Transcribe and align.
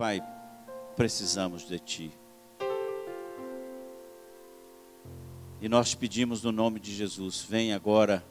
Pai, 0.00 0.22
precisamos 0.96 1.68
de 1.68 1.78
Ti. 1.78 2.10
E 5.60 5.68
nós 5.68 5.90
te 5.90 5.96
pedimos 5.98 6.42
no 6.42 6.50
nome 6.50 6.80
de 6.80 6.90
Jesus, 6.90 7.42
vem 7.46 7.74
agora, 7.74 8.24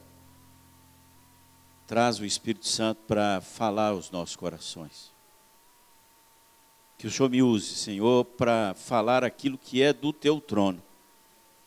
traz 1.86 2.18
o 2.18 2.24
Espírito 2.24 2.66
Santo 2.66 3.02
para 3.06 3.40
falar 3.40 3.90
aos 3.90 4.10
nossos 4.10 4.34
corações. 4.34 5.12
Que 6.98 7.06
o 7.06 7.10
Senhor 7.12 7.30
me 7.30 7.40
use, 7.40 7.76
Senhor, 7.76 8.24
para 8.24 8.74
falar 8.74 9.22
aquilo 9.22 9.56
que 9.56 9.80
é 9.80 9.92
do 9.92 10.12
Teu 10.12 10.40
trono 10.40 10.82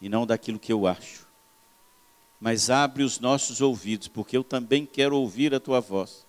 e 0.02 0.10
não 0.10 0.28
daquilo 0.28 0.60
que 0.60 0.74
eu 0.74 0.86
acho. 0.86 1.26
Mas 2.42 2.70
abre 2.70 3.04
os 3.04 3.22
nossos 3.22 3.62
ouvidos, 3.62 4.10
porque 4.10 4.36
eu 4.36 4.44
também 4.44 4.86
quero 4.86 5.16
ouvir 5.16 5.56
a 5.56 5.62
Tua 5.62 5.80
voz 5.80 6.26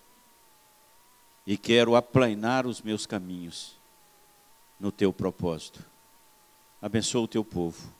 e 1.45 1.57
quero 1.57 1.95
aplanar 1.95 2.65
os 2.65 2.81
meus 2.81 3.05
caminhos 3.05 3.75
no 4.79 4.91
Teu 4.91 5.13
propósito. 5.13 5.83
Abençoa 6.81 7.21
o 7.21 7.27
Teu 7.27 7.43
povo 7.43 7.93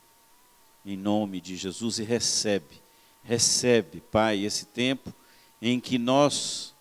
em 0.86 0.96
nome 0.96 1.42
de 1.42 1.56
Jesus 1.56 1.98
e 1.98 2.04
recebe, 2.04 2.80
recebe, 3.24 4.00
Pai, 4.00 4.46
esse 4.46 4.66
tempo 4.68 5.12
em 5.60 5.80
que 5.80 5.98
nós 5.98 6.76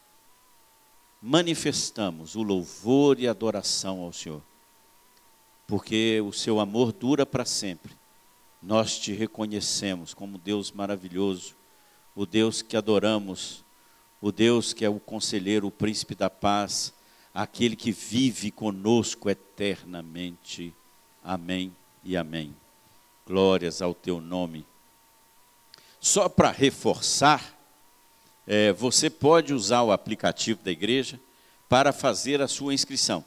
manifestamos 1.23 2.35
o 2.35 2.43
louvor 2.43 3.19
e 3.19 3.27
adoração 3.27 4.01
ao 4.01 4.12
Senhor, 4.12 4.43
porque 5.66 6.21
o 6.21 6.33
seu 6.33 6.60
amor 6.60 6.93
dura 6.93 7.24
para 7.24 7.46
sempre. 7.46 7.96
Nós 8.62 8.99
te 8.99 9.12
reconhecemos 9.12 10.12
como 10.12 10.37
Deus 10.37 10.71
maravilhoso, 10.71 11.55
o 12.15 12.27
Deus 12.27 12.60
que 12.60 12.77
adoramos, 12.77 13.63
o 14.24 14.33
Deus 14.33 14.73
que 14.73 14.87
é 14.87 14.88
o 14.88 14.98
conselheiro, 14.98 15.66
o 15.66 15.70
príncipe 15.70 16.14
da 16.14 16.30
paz, 16.30 16.95
aquele 17.34 17.77
que 17.77 17.92
vive 17.92 18.51
conosco 18.51 19.28
eternamente. 19.28 20.73
Amém 21.23 21.77
e 22.02 22.16
amém. 22.16 22.56
Glórias 23.26 23.82
ao 23.82 23.93
teu 23.93 24.23
nome. 24.23 24.65
Só 26.01 26.26
para 26.26 26.51
reforçar, 26.51 27.54
é, 28.46 28.73
você 28.73 29.10
pode 29.10 29.52
usar 29.52 29.82
o 29.82 29.93
aplicativo 29.93 30.59
da 30.65 30.71
igreja 30.71 31.21
para 31.68 31.93
fazer 31.93 32.40
a 32.40 32.49
sua 32.49 32.73
inscrição. 32.73 33.23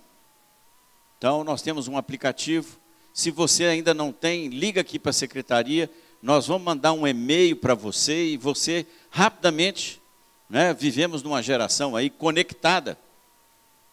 Então, 1.20 1.44
nós 1.44 1.62
temos 1.62 1.88
um 1.88 1.96
aplicativo. 1.96 2.76
Se 3.14 3.30
você 3.30 3.66
ainda 3.66 3.94
não 3.94 4.12
tem, 4.12 4.48
liga 4.48 4.82
aqui 4.82 4.98
para 4.98 5.12
a 5.12 5.14
secretaria. 5.14 5.92
Nós 6.24 6.48
vamos 6.48 6.66
mandar 6.66 6.94
um 6.94 7.08
e-mail 7.08 7.56
para 7.56 7.76
você 7.76 8.30
e 8.30 8.38
você 8.38 8.84
rapidamente, 9.12 10.02
né, 10.50 10.74
vivemos 10.74 11.24
numa 11.24 11.42
geração 11.42 11.96
aí 11.96 12.10
conectada. 12.10 12.98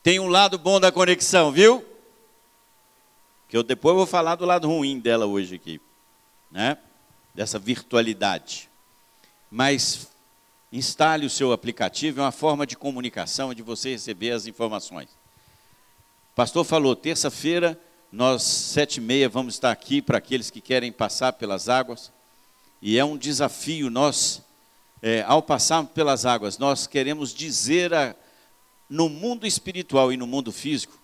Tem 0.02 0.20
um 0.20 0.28
lado 0.28 0.58
bom 0.58 0.78
da 0.78 0.92
conexão, 0.92 1.50
viu? 1.50 1.84
Que 3.48 3.56
eu 3.56 3.62
depois 3.62 3.96
vou 3.96 4.06
falar 4.06 4.34
do 4.36 4.44
lado 4.44 4.68
ruim 4.68 4.98
dela 4.98 5.26
hoje 5.26 5.54
aqui 5.54 5.80
né? 6.54 6.78
dessa 7.34 7.58
virtualidade. 7.58 8.70
Mas 9.50 10.06
instale 10.72 11.26
o 11.26 11.30
seu 11.30 11.52
aplicativo, 11.52 12.20
é 12.20 12.22
uma 12.22 12.32
forma 12.32 12.64
de 12.64 12.76
comunicação, 12.76 13.52
de 13.52 13.60
você 13.60 13.90
receber 13.90 14.30
as 14.30 14.46
informações. 14.46 15.08
O 16.32 16.36
pastor 16.36 16.64
falou, 16.64 16.94
terça-feira, 16.94 17.78
nós, 18.10 18.44
sete 18.44 18.98
e 18.98 19.00
meia, 19.00 19.28
vamos 19.28 19.54
estar 19.54 19.72
aqui 19.72 20.00
para 20.00 20.18
aqueles 20.18 20.48
que 20.48 20.60
querem 20.60 20.92
passar 20.92 21.32
pelas 21.32 21.68
águas. 21.68 22.12
E 22.80 22.96
é 22.96 23.04
um 23.04 23.16
desafio, 23.16 23.90
nós, 23.90 24.40
é, 25.04 25.22
ao 25.26 25.42
passarmos 25.42 25.92
pelas 25.92 26.24
águas, 26.24 26.56
nós 26.56 26.86
queremos 26.86 27.34
dizer 27.34 27.92
a, 27.92 28.16
no 28.88 29.08
mundo 29.08 29.46
espiritual 29.46 30.12
e 30.12 30.16
no 30.16 30.26
mundo 30.26 30.50
físico, 30.50 30.98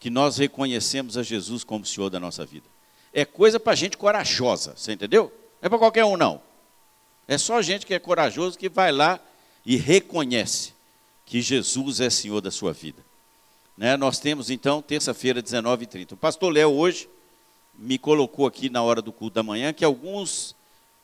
que 0.00 0.10
nós 0.10 0.36
reconhecemos 0.36 1.16
a 1.16 1.22
Jesus 1.22 1.62
como 1.62 1.86
Senhor 1.86 2.10
da 2.10 2.20
nossa 2.20 2.44
vida 2.44 2.66
é 3.12 3.24
coisa 3.24 3.58
para 3.58 3.74
gente 3.74 3.96
corajosa, 3.96 4.74
você 4.76 4.92
entendeu? 4.92 5.32
Não 5.60 5.66
é 5.66 5.68
para 5.68 5.78
qualquer 5.78 6.04
um, 6.04 6.16
não. 6.16 6.40
É 7.26 7.36
só 7.36 7.60
gente 7.60 7.86
que 7.86 7.94
é 7.94 7.98
corajoso 7.98 8.58
que 8.58 8.68
vai 8.68 8.92
lá 8.92 9.20
e 9.64 9.76
reconhece 9.76 10.72
que 11.26 11.42
Jesus 11.42 12.00
é 12.00 12.08
Senhor 12.08 12.40
da 12.40 12.50
sua 12.50 12.72
vida. 12.72 13.04
Né? 13.76 13.96
Nós 13.96 14.18
temos 14.18 14.50
então, 14.50 14.80
terça-feira, 14.80 15.42
19h30. 15.42 16.12
O 16.12 16.16
pastor 16.16 16.52
Léo 16.52 16.70
hoje 16.70 17.08
me 17.74 17.98
colocou 17.98 18.46
aqui 18.46 18.70
na 18.70 18.82
hora 18.82 19.02
do 19.02 19.12
culto 19.12 19.34
da 19.34 19.42
manhã 19.42 19.72
que 19.72 19.84
alguns 19.84 20.54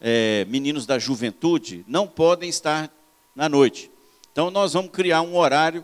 é, 0.07 0.45
meninos 0.45 0.85
da 0.85 0.99
juventude 0.99 1.83
não 1.89 2.07
podem 2.07 2.51
estar 2.51 2.93
na 3.35 3.49
noite. 3.49 3.91
Então 4.31 4.51
nós 4.51 4.75
vamos 4.75 4.91
criar 4.91 5.23
um 5.23 5.35
horário 5.35 5.83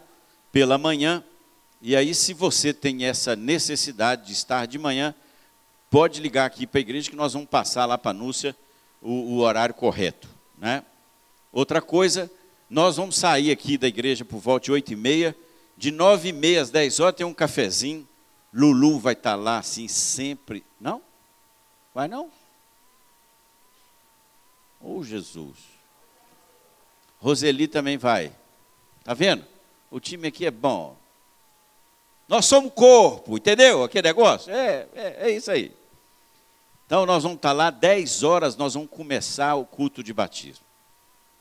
pela 0.53 0.77
manhã. 0.77 1.25
E 1.81 1.97
aí, 1.97 2.15
se 2.15 2.35
você 2.35 2.75
tem 2.75 3.07
essa 3.07 3.35
necessidade 3.35 4.27
de 4.27 4.35
estar 4.35 4.67
de 4.67 4.79
manhã, 4.79 5.15
pode 5.89 6.21
ligar 6.21 6.45
aqui 6.45 6.67
para 6.67 6.81
a 6.81 6.83
igreja 6.83 7.09
que 7.09 7.17
nós 7.17 7.33
vamos 7.33 7.49
passar 7.49 7.87
lá 7.87 7.97
para 7.97 8.11
a 8.11 8.15
Núcia 8.15 8.55
o, 9.01 9.11
o, 9.11 9.39
horário 9.39 9.75
correto. 9.75 10.29
Né? 10.59 10.85
Outra 11.51 11.81
coisa, 11.81 12.31
nós 12.69 12.99
vamos 12.99 13.17
sair 13.17 13.51
aqui 13.51 13.79
da 13.79 13.89
igreja 13.89 14.23
por 14.23 14.39
volta 14.39 14.67
de 14.67 14.73
oito 14.73 14.93
e 14.93 14.97
meia, 14.97 15.35
de 15.79 15.91
nove 15.91 16.29
e 16.29 16.33
meia 16.33 16.61
às 16.61 16.69
dez 16.69 17.01
horas 17.01 17.17
tem 17.17 17.25
um 17.25 17.33
cafezinho, 17.33 18.07
Lulu 18.53 18.99
vai 18.99 19.15
estar 19.15 19.31
tá 19.31 19.37
lá 19.37 19.59
assim 19.61 19.89
sempre. 19.89 20.63
Não? 20.79 21.01
Vai 21.95 22.07
não? 22.07 22.31
Oh 24.81 25.03
Jesus. 25.03 25.59
Roseli 27.19 27.69
também 27.69 27.99
vai. 27.99 28.33
Tá 29.05 29.15
vendo? 29.15 29.45
O 29.91 30.01
time 30.01 30.29
aqui 30.29 30.47
é 30.47 30.51
bom. 30.51 30.97
Nós 32.27 32.47
somos 32.47 32.73
corpo, 32.73 33.37
entendeu? 33.37 33.83
Aquele 33.83 34.09
negócio? 34.09 34.53
É, 34.53 34.87
é, 34.95 35.17
é 35.29 35.31
isso 35.31 35.51
aí. 35.51 35.75
Então 36.87 37.05
nós 37.05 37.23
vamos 37.23 37.37
estar 37.37 37.53
lá 37.53 37.71
10 37.71 38.23
horas, 38.23 38.57
nós 38.57 38.75
vamos 38.75 38.89
começar 38.91 39.55
o 39.55 39.65
culto 39.65 40.03
de 40.03 40.13
batismo. 40.13 40.65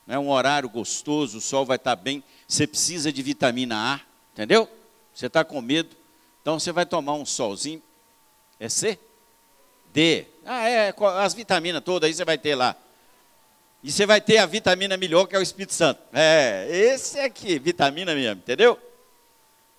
É 0.07 0.17
um 0.17 0.29
horário 0.29 0.67
gostoso, 0.67 1.37
o 1.37 1.41
sol 1.41 1.65
vai 1.65 1.77
estar 1.77 1.95
bem. 1.95 2.23
Você 2.47 2.65
precisa 2.65 3.11
de 3.11 3.21
vitamina 3.21 3.95
A, 3.95 3.99
entendeu? 4.33 4.67
Você 5.13 5.27
está 5.27 5.43
com 5.43 5.61
medo, 5.61 5.95
então 6.41 6.59
você 6.59 6.71
vai 6.71 6.85
tomar 6.85 7.13
um 7.13 7.25
solzinho. 7.25 7.81
É 8.59 8.67
C? 8.67 8.99
D. 9.93 10.25
Ah, 10.45 10.67
é, 10.67 10.93
as 11.17 11.33
vitaminas 11.33 11.83
todas 11.83 12.07
aí 12.07 12.13
você 12.13 12.25
vai 12.25 12.37
ter 12.37 12.55
lá. 12.55 12.75
E 13.81 13.91
você 13.91 14.05
vai 14.05 14.19
ter 14.19 14.37
a 14.37 14.45
vitamina 14.45 14.97
melhor, 14.97 15.25
que 15.25 15.35
é 15.35 15.39
o 15.39 15.41
Espírito 15.41 15.73
Santo. 15.73 16.01
É, 16.11 16.67
esse 16.69 17.19
aqui, 17.19 17.57
vitamina 17.57 18.13
mesmo, 18.13 18.41
entendeu? 18.41 18.77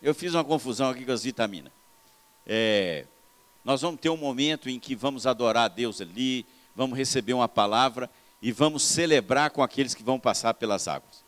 Eu 0.03 0.15
fiz 0.15 0.33
uma 0.33 0.43
confusão 0.43 0.89
aqui 0.89 1.05
com 1.05 1.13
as 1.13 1.23
vitaminas. 1.23 1.71
É, 2.47 3.05
nós 3.63 3.83
vamos 3.83 4.01
ter 4.01 4.09
um 4.09 4.17
momento 4.17 4.71
em 4.71 4.81
que 4.81 4.95
vamos 4.95 5.27
adorar 5.27 5.65
a 5.65 5.69
Deus 5.69 6.01
ali, 6.01 6.47
vamos 6.75 6.97
receber 6.97 7.35
uma 7.35 7.49
palavra 7.49 8.09
e 8.41 8.51
vamos 8.51 8.83
celebrar 8.83 9.51
com 9.51 9.63
aqueles 9.63 9.95
que 9.95 10.03
vão 10.03 10.19
passar 10.19 10.55
pelas 10.55 10.89
águas. 10.89 11.23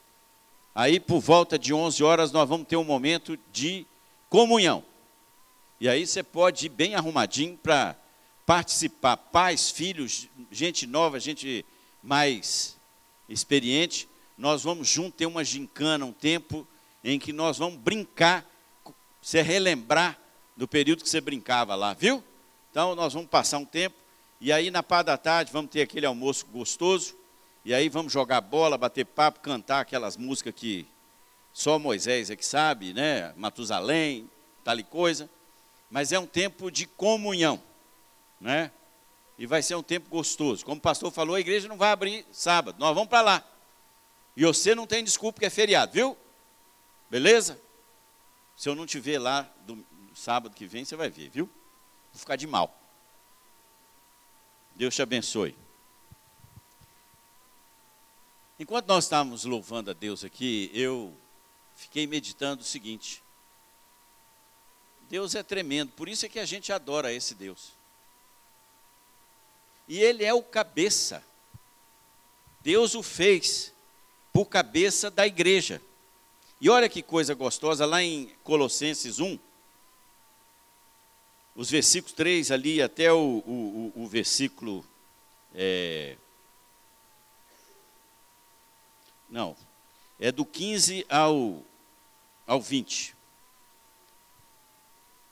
Aí, 0.75 0.99
por 0.99 1.21
volta 1.21 1.59
de 1.59 1.75
11 1.75 2.03
horas, 2.03 2.33
nós 2.33 2.49
vamos 2.49 2.67
ter 2.67 2.77
um 2.77 2.85
momento 2.85 3.39
de 3.53 3.87
comunhão. 4.31 4.83
E 5.79 5.89
aí 5.89 6.07
você 6.07 6.23
pode 6.23 6.67
ir 6.67 6.71
bem 6.71 6.95
arrumadinho 6.95 7.59
para 7.63 7.95
participar, 8.47 9.17
pais, 9.19 9.71
filhos, 9.71 10.29
gente 10.51 10.87
nova, 10.87 11.21
gente 11.21 11.67
mais 12.03 12.77
experiente. 13.29 14.09
Nós 14.37 14.63
vamos 14.63 14.89
junto 14.89 15.17
ter 15.17 15.27
uma 15.27 15.45
gincana, 15.45 16.05
um 16.05 16.13
tempo 16.13 16.67
em 17.05 17.19
que 17.19 17.33
nós 17.33 17.59
vamos 17.59 17.79
brincar, 17.79 18.45
você 19.21 19.43
relembrar 19.43 20.19
do 20.57 20.67
período 20.67 21.03
que 21.03 21.09
você 21.09 21.21
brincava 21.21 21.75
lá, 21.75 21.95
viu? 21.95 22.23
Então 22.71 22.95
nós 22.95 23.13
vamos 23.13 23.29
passar 23.29 23.59
um 23.59 23.65
tempo 23.65 23.97
e 24.41 24.53
aí 24.53 24.71
na 24.71 24.83
parte 24.83 25.07
da 25.07 25.17
tarde 25.17 25.53
vamos 25.53 25.71
ter 25.71 25.83
aquele 25.83 26.07
almoço 26.07 26.47
gostoso 26.47 27.15
e 27.65 27.73
aí 27.73 27.89
vamos 27.89 28.13
jogar 28.13 28.41
bola, 28.41 28.77
bater 28.77 29.05
papo, 29.05 29.41
cantar 29.41 29.81
aquelas 29.81 30.17
músicas 30.17 30.55
que 30.55 30.87
só 31.53 31.79
Moisés 31.79 32.31
é 32.31 32.37
que 32.37 32.45
sabe, 32.45 32.93
né? 32.93 33.33
Matusalém, 33.37 34.29
tal 34.65 34.79
e 34.79 34.83
coisa. 34.83 35.29
Mas 35.91 36.11
é 36.11 36.19
um 36.19 36.27
tempo 36.27 36.71
de 36.71 36.87
comunhão, 36.87 37.63
né? 38.41 38.71
E 39.43 39.47
vai 39.47 39.61
ser 39.61 39.75
um 39.75 39.83
tempo 39.83 40.09
gostoso. 40.09 40.65
Como 40.65 40.77
o 40.77 40.81
pastor 40.81 41.11
falou, 41.11 41.35
a 41.35 41.41
igreja 41.41 41.67
não 41.67 41.77
vai 41.77 41.91
abrir 41.91 42.25
sábado, 42.31 42.79
nós 42.79 42.95
vamos 42.95 43.09
para 43.09 43.23
lá. 43.23 43.45
E 44.37 44.45
você 44.45 44.73
não 44.73 44.87
tem 44.87 45.03
desculpa 45.03 45.41
que 45.41 45.47
é 45.47 45.51
feriado, 45.51 45.93
viu? 45.93 46.17
Beleza? 47.11 47.61
Se 48.57 48.69
eu 48.69 48.77
não 48.77 48.87
te 48.87 49.01
ver 49.01 49.19
lá 49.19 49.53
do, 49.67 49.85
sábado 50.15 50.55
que 50.55 50.65
vem 50.65 50.85
você 50.85 50.95
vai 50.95 51.11
ver, 51.11 51.29
viu? 51.29 51.47
Vou 52.13 52.21
ficar 52.21 52.37
de 52.37 52.47
mal. 52.47 52.73
Deus 54.77 54.95
te 54.95 55.03
abençoe. 55.03 55.57
Enquanto 58.61 58.87
nós 58.87 59.07
estávamos 59.07 59.45
louvando 59.45 59.91
a 59.91 59.93
Deus 59.93 60.23
aqui, 60.23 60.71
eu 60.73 61.13
fiquei 61.75 62.07
meditando 62.07 62.63
o 62.63 62.65
seguinte: 62.65 63.21
Deus 65.11 65.35
é 65.35 65.43
tremendo, 65.43 65.91
por 65.95 66.09
isso 66.09 66.25
é 66.25 66.29
que 66.29 66.39
a 66.39 66.45
gente 66.47 66.73
adora 66.73 67.13
esse 67.13 67.35
Deus. 67.35 67.82
E 69.89 69.99
Ele 69.99 70.25
é 70.25 70.33
o 70.33 70.43
cabeça. 70.43 71.23
Deus 72.61 72.95
o 72.95 73.03
fez 73.03 73.73
por 74.33 74.47
cabeça 74.47 75.11
da 75.11 75.27
igreja. 75.27 75.81
E 76.61 76.71
olha 76.71 76.89
que 76.89 77.03
coisa 77.03 77.35
gostosa, 77.35 77.85
lá 77.85 78.03
em 78.03 78.33
Colossenses 78.45 79.19
1, 79.19 79.39
os 81.57 81.71
versículos 81.71 82.15
3 82.15 82.51
ali 82.51 82.81
até 82.81 83.13
o, 83.13 83.43
o, 83.47 83.93
o 83.97 84.07
versículo. 84.07 84.85
É, 85.55 86.17
não, 89.29 89.57
é 90.21 90.31
do 90.31 90.45
15 90.45 91.05
ao, 91.09 91.65
ao 92.47 92.61
20. 92.61 93.17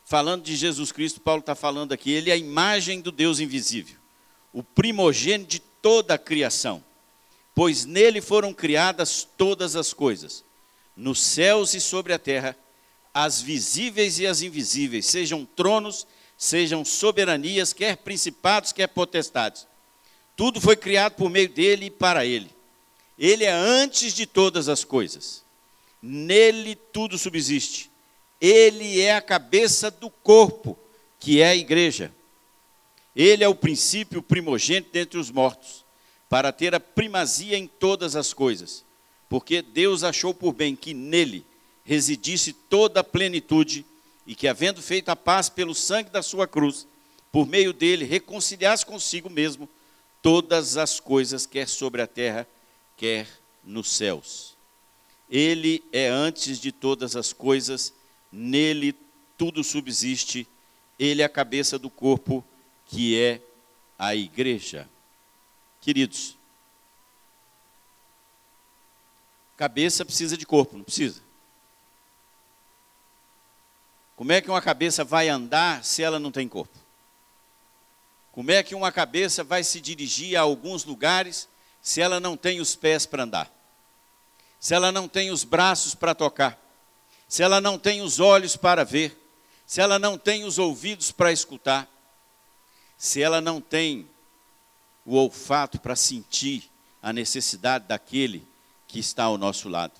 Falando 0.05 0.43
de 0.43 0.56
Jesus 0.56 0.91
Cristo, 0.91 1.20
Paulo 1.20 1.41
está 1.41 1.55
falando 1.55 1.93
aqui, 1.93 2.11
ele 2.11 2.31
é 2.31 2.32
a 2.32 2.37
imagem 2.37 3.00
do 3.00 3.12
Deus 3.12 3.38
invisível, 3.38 4.00
o 4.52 4.62
primogênito 4.62 5.50
de 5.50 5.58
toda 5.61 6.14
a 6.14 6.19
criação, 6.19 6.82
pois 7.55 7.85
nele 7.85 8.20
foram 8.20 8.52
criadas 8.52 9.26
todas 9.37 9.76
as 9.76 9.93
coisas, 9.93 10.44
nos 10.97 11.20
céus 11.20 11.75
e 11.75 11.81
sobre 11.81 12.12
a 12.12 12.19
terra 12.19 12.56
as 13.12 13.41
visíveis 13.41 14.19
e 14.19 14.26
as 14.26 14.41
invisíveis, 14.43 15.06
sejam 15.06 15.44
tronos, 15.44 16.06
sejam 16.38 16.85
soberanias, 16.85 17.73
quer 17.73 17.97
principados, 17.97 18.73
quer 18.73 18.87
potestades. 18.87 19.67
Tudo 20.37 20.61
foi 20.61 20.76
criado 20.76 21.14
por 21.14 21.29
meio 21.29 21.49
dele 21.49 21.87
e 21.87 21.91
para 21.91 22.25
ele. 22.25 22.50
Ele 23.19 23.44
é 23.44 23.50
antes 23.50 24.14
de 24.14 24.26
todas 24.26 24.69
as 24.69 24.85
coisas. 24.85 25.44
Nele 26.00 26.75
tudo 26.75 27.19
subsiste. 27.19 27.91
Ele 28.41 29.00
é 29.00 29.14
a 29.14 29.20
cabeça 29.20 29.91
do 29.91 30.08
corpo, 30.08 30.79
que 31.19 31.43
é 31.43 31.49
a 31.49 31.56
igreja. 31.56 32.11
Ele 33.15 33.43
é 33.43 33.49
o 33.49 33.55
princípio 33.55 34.23
primogênito 34.23 34.91
dentre 34.93 35.19
os 35.19 35.31
mortos, 35.31 35.85
para 36.29 36.53
ter 36.53 36.75
a 36.75 36.81
primazia 36.81 37.59
em 37.59 37.67
todas 37.67 38.15
as 38.15 38.33
coisas, 38.33 38.85
porque 39.29 39.62
Deus 39.62 40.05
achou 40.05 40.33
por 40.33 40.53
bem 40.53 40.77
que 40.77 40.95
nele 40.95 41.45
residisse 41.85 42.53
toda 42.53 43.01
a 43.01 43.05
plenitude, 43.05 43.85
e 44.27 44.35
que, 44.35 44.47
havendo 44.47 44.81
feito 44.81 45.09
a 45.09 45.17
paz 45.17 45.49
pelo 45.49 45.75
sangue 45.75 46.11
da 46.11 46.23
sua 46.23 46.47
cruz, 46.47 46.87
por 47.33 47.49
meio 47.49 47.73
dele 47.73 48.05
reconciliasse 48.05 48.87
consigo 48.87 49.29
mesmo 49.29 49.69
todas 50.23 50.77
as 50.77 51.01
coisas, 51.01 51.47
quer 51.47 51.67
sobre 51.67 52.01
a 52.01 52.06
terra, 52.06 52.47
quer 52.97 53.27
nos 53.65 53.91
céus. 53.91 54.56
Ele 55.29 55.83
é 55.93 56.09
antes 56.09 56.61
de 56.61 56.71
todas 56.71 57.17
as 57.17 57.33
coisas, 57.33 57.93
nele 58.31 58.95
tudo 59.37 59.65
subsiste, 59.65 60.47
ele 60.99 61.23
é 61.23 61.25
a 61.25 61.29
cabeça 61.29 61.79
do 61.79 61.89
corpo, 61.91 62.45
que 62.91 63.19
é 63.19 63.41
a 63.97 64.17
igreja. 64.17 64.89
Queridos, 65.81 66.37
cabeça 69.57 70.05
precisa 70.05 70.37
de 70.37 70.45
corpo, 70.45 70.77
não 70.77 70.85
precisa? 70.85 71.23
Como 74.17 74.33
é 74.33 74.41
que 74.41 74.51
uma 74.51 74.61
cabeça 74.61 75.05
vai 75.05 75.29
andar 75.29 75.85
se 75.85 76.03
ela 76.03 76.19
não 76.19 76.33
tem 76.33 76.49
corpo? 76.49 76.77
Como 78.33 78.51
é 78.51 78.63
que 78.63 78.75
uma 78.75 78.91
cabeça 78.91 79.45
vai 79.45 79.63
se 79.63 79.81
dirigir 79.81 80.37
a 80.37 80.41
alguns 80.41 80.85
lugares 80.85 81.49
se 81.81 82.01
ela 82.01 82.19
não 82.19 82.37
tem 82.37 82.61
os 82.61 82.75
pés 82.75 83.07
para 83.07 83.23
andar? 83.23 83.51
Se 84.59 84.75
ela 84.75 84.91
não 84.91 85.09
tem 85.09 85.31
os 85.31 85.45
braços 85.45 85.95
para 85.95 86.15
tocar? 86.15 86.59
Se 87.29 87.43
ela 87.43 87.61
não 87.61 87.79
tem 87.79 88.03
os 88.03 88.19
olhos 88.19 88.57
para 88.57 88.85
ver? 88.85 89.17
Se 89.65 89.81
ela 89.81 89.99
não 89.99 90.19
tem 90.19 90.45
os 90.45 90.59
ouvidos 90.59 91.13
para 91.13 91.33
escutar? 91.33 91.89
Se 93.00 93.23
ela 93.23 93.41
não 93.41 93.62
tem 93.62 94.06
o 95.06 95.17
olfato 95.17 95.81
para 95.81 95.97
sentir 95.97 96.70
a 97.02 97.14
necessidade 97.14 97.88
daquele 97.88 98.47
que 98.87 98.99
está 98.99 99.25
ao 99.25 99.38
nosso 99.38 99.70
lado? 99.70 99.94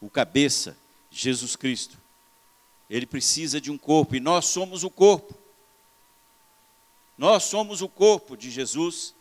O 0.00 0.08
cabeça, 0.08 0.76
Jesus 1.10 1.56
Cristo, 1.56 1.98
ele 2.88 3.06
precisa 3.06 3.60
de 3.60 3.72
um 3.72 3.76
corpo 3.76 4.14
e 4.14 4.20
nós 4.20 4.44
somos 4.44 4.84
o 4.84 4.88
corpo. 4.88 5.34
Nós 7.18 7.42
somos 7.42 7.82
o 7.82 7.88
corpo 7.88 8.36
de 8.36 8.52
Jesus. 8.52 9.12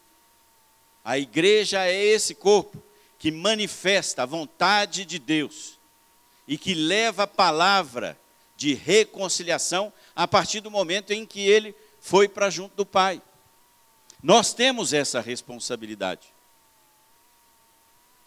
A 1.03 1.17
igreja 1.17 1.83
é 1.87 2.05
esse 2.05 2.35
corpo 2.35 2.83
que 3.17 3.31
manifesta 3.31 4.21
a 4.21 4.27
vontade 4.27 5.05
de 5.05 5.17
Deus 5.17 5.79
e 6.47 6.55
que 6.55 6.75
leva 6.75 7.23
a 7.23 7.27
palavra 7.27 8.15
de 8.55 8.75
reconciliação 8.75 9.91
a 10.15 10.27
partir 10.27 10.61
do 10.61 10.69
momento 10.69 11.09
em 11.09 11.25
que 11.25 11.39
ele 11.39 11.75
foi 11.99 12.27
para 12.27 12.49
junto 12.49 12.75
do 12.75 12.85
Pai. 12.85 13.21
Nós 14.21 14.53
temos 14.53 14.93
essa 14.93 15.21
responsabilidade. 15.21 16.33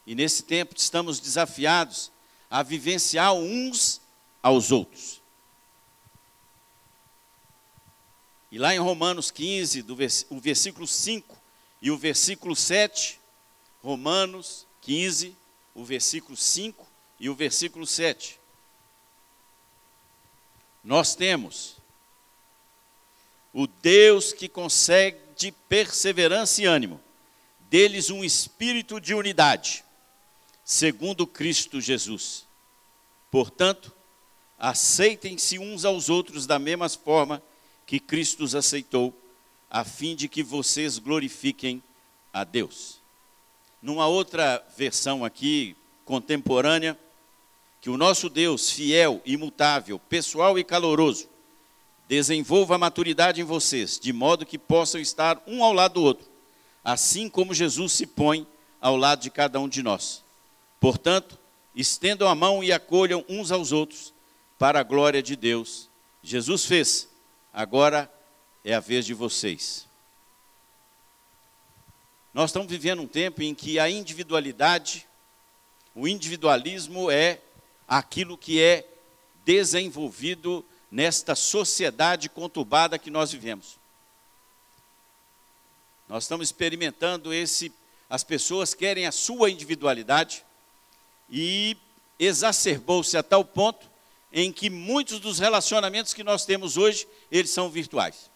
E 0.06 0.14
nesse 0.14 0.42
tempo 0.42 0.74
estamos 0.76 1.20
desafiados 1.20 2.10
a 2.50 2.62
vivenciar 2.62 3.34
uns 3.34 4.00
aos 4.42 4.72
outros. 4.72 5.22
E 8.50 8.58
lá 8.58 8.74
em 8.74 8.78
Romanos 8.78 9.30
15, 9.30 9.82
do 9.82 9.96
vers 9.96 10.26
o 10.28 10.38
versículo 10.38 10.86
5 10.86 11.36
e 11.80 11.90
o 11.90 11.96
versículo 11.96 12.54
7, 12.54 13.18
Romanos 13.82 14.66
15, 14.82 15.36
o 15.74 15.84
versículo 15.84 16.36
5 16.36 16.86
e 17.18 17.30
o 17.30 17.34
versículo 17.34 17.86
7. 17.86 18.38
Nós 20.84 21.14
temos 21.14 21.76
o 23.52 23.66
Deus 23.66 24.32
que 24.32 24.48
concede 24.48 25.52
perseverança 25.68 26.62
e 26.62 26.66
ânimo, 26.66 27.00
deles 27.68 28.10
um 28.10 28.24
espírito 28.24 29.00
de 29.00 29.14
unidade, 29.14 29.84
segundo 30.64 31.26
Cristo 31.26 31.80
Jesus. 31.80 32.46
Portanto, 33.30 33.92
aceitem-se 34.58 35.58
uns 35.58 35.84
aos 35.84 36.08
outros 36.08 36.46
da 36.46 36.58
mesma 36.58 36.88
forma 36.88 37.42
que 37.86 37.98
Cristo 37.98 38.44
os 38.44 38.54
aceitou, 38.54 39.12
a 39.70 39.84
fim 39.84 40.14
de 40.14 40.28
que 40.28 40.42
vocês 40.42 40.98
glorifiquem 40.98 41.82
a 42.32 42.44
Deus. 42.44 43.00
Numa 43.80 44.06
outra 44.06 44.64
versão 44.76 45.24
aqui, 45.24 45.76
contemporânea, 46.04 46.98
que 47.80 47.90
o 47.90 47.96
nosso 47.96 48.28
Deus, 48.28 48.70
fiel, 48.70 49.20
imutável, 49.26 49.98
pessoal 49.98 50.58
e 50.58 50.62
caloroso, 50.62 51.28
desenvolva 52.12 52.74
a 52.74 52.78
maturidade 52.78 53.40
em 53.40 53.44
vocês, 53.44 53.98
de 53.98 54.12
modo 54.12 54.44
que 54.44 54.58
possam 54.58 55.00
estar 55.00 55.42
um 55.46 55.64
ao 55.64 55.72
lado 55.72 55.94
do 55.94 56.02
outro, 56.02 56.28
assim 56.84 57.26
como 57.26 57.54
Jesus 57.54 57.92
se 57.92 58.06
põe 58.06 58.46
ao 58.82 58.98
lado 58.98 59.22
de 59.22 59.30
cada 59.30 59.58
um 59.58 59.66
de 59.66 59.82
nós. 59.82 60.22
Portanto, 60.78 61.38
estendam 61.74 62.28
a 62.28 62.34
mão 62.34 62.62
e 62.62 62.70
acolham 62.70 63.24
uns 63.30 63.50
aos 63.50 63.72
outros, 63.72 64.12
para 64.58 64.80
a 64.80 64.82
glória 64.82 65.22
de 65.22 65.34
Deus. 65.34 65.88
Jesus 66.22 66.66
fez 66.66 67.08
agora 67.50 68.12
é 68.62 68.74
a 68.74 68.80
vez 68.80 69.06
de 69.06 69.14
vocês. 69.14 69.88
Nós 72.34 72.50
estamos 72.50 72.70
vivendo 72.70 73.00
um 73.00 73.08
tempo 73.08 73.40
em 73.40 73.54
que 73.54 73.78
a 73.78 73.88
individualidade, 73.88 75.08
o 75.94 76.06
individualismo 76.06 77.10
é 77.10 77.40
aquilo 77.88 78.36
que 78.36 78.60
é 78.60 78.86
desenvolvido 79.46 80.62
nesta 80.92 81.34
sociedade 81.34 82.28
conturbada 82.28 82.98
que 82.98 83.10
nós 83.10 83.32
vivemos. 83.32 83.78
Nós 86.06 86.24
estamos 86.24 86.48
experimentando 86.48 87.32
esse, 87.32 87.72
as 88.10 88.22
pessoas 88.22 88.74
querem 88.74 89.06
a 89.06 89.12
sua 89.12 89.50
individualidade 89.50 90.44
e 91.30 91.78
exacerbou-se 92.18 93.16
a 93.16 93.22
tal 93.22 93.42
ponto 93.42 93.90
em 94.30 94.52
que 94.52 94.68
muitos 94.68 95.18
dos 95.18 95.38
relacionamentos 95.38 96.12
que 96.12 96.22
nós 96.22 96.44
temos 96.44 96.76
hoje, 96.76 97.08
eles 97.30 97.50
são 97.50 97.70
virtuais. 97.70 98.30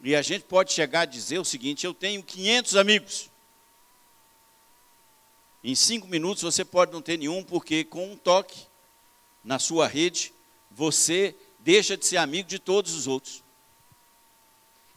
E 0.00 0.16
a 0.16 0.22
gente 0.22 0.42
pode 0.42 0.72
chegar 0.72 1.02
a 1.02 1.04
dizer 1.04 1.38
o 1.38 1.44
seguinte: 1.44 1.86
eu 1.86 1.94
tenho 1.94 2.22
500 2.22 2.76
amigos. 2.76 3.30
Em 5.62 5.74
cinco 5.74 6.06
minutos 6.08 6.42
você 6.42 6.64
pode 6.64 6.92
não 6.92 7.02
ter 7.02 7.16
nenhum, 7.16 7.44
porque 7.44 7.84
com 7.84 8.12
um 8.12 8.16
toque 8.16 8.66
na 9.48 9.58
sua 9.58 9.86
rede, 9.86 10.30
você 10.70 11.34
deixa 11.60 11.96
de 11.96 12.04
ser 12.04 12.18
amigo 12.18 12.46
de 12.46 12.58
todos 12.58 12.94
os 12.94 13.06
outros. 13.06 13.42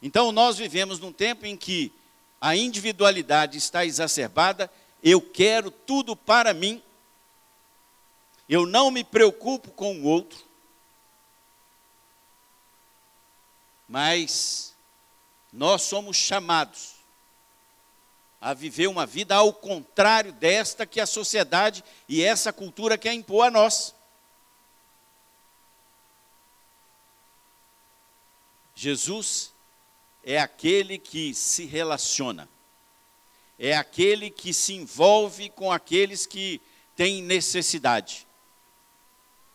Então 0.02 0.30
nós 0.30 0.58
vivemos 0.58 0.98
num 0.98 1.10
tempo 1.10 1.46
em 1.46 1.56
que 1.56 1.90
a 2.38 2.54
individualidade 2.54 3.56
está 3.56 3.86
exacerbada, 3.86 4.70
eu 5.02 5.22
quero 5.22 5.70
tudo 5.70 6.14
para 6.14 6.52
mim, 6.52 6.82
eu 8.46 8.66
não 8.66 8.90
me 8.90 9.02
preocupo 9.02 9.70
com 9.70 9.98
o 10.00 10.04
outro, 10.04 10.38
mas 13.88 14.74
nós 15.50 15.80
somos 15.80 16.18
chamados 16.18 16.96
a 18.38 18.52
viver 18.52 18.86
uma 18.86 19.06
vida 19.06 19.34
ao 19.34 19.50
contrário 19.50 20.30
desta 20.30 20.84
que 20.84 21.00
a 21.00 21.06
sociedade 21.06 21.82
e 22.06 22.22
essa 22.22 22.52
cultura 22.52 22.98
quer 22.98 23.14
impor 23.14 23.46
a 23.46 23.50
nós. 23.50 23.94
Jesus 28.82 29.52
é 30.24 30.40
aquele 30.40 30.98
que 30.98 31.32
se 31.34 31.66
relaciona, 31.66 32.48
é 33.56 33.76
aquele 33.76 34.28
que 34.28 34.52
se 34.52 34.74
envolve 34.74 35.50
com 35.50 35.70
aqueles 35.70 36.26
que 36.26 36.60
têm 36.96 37.22
necessidade. 37.22 38.26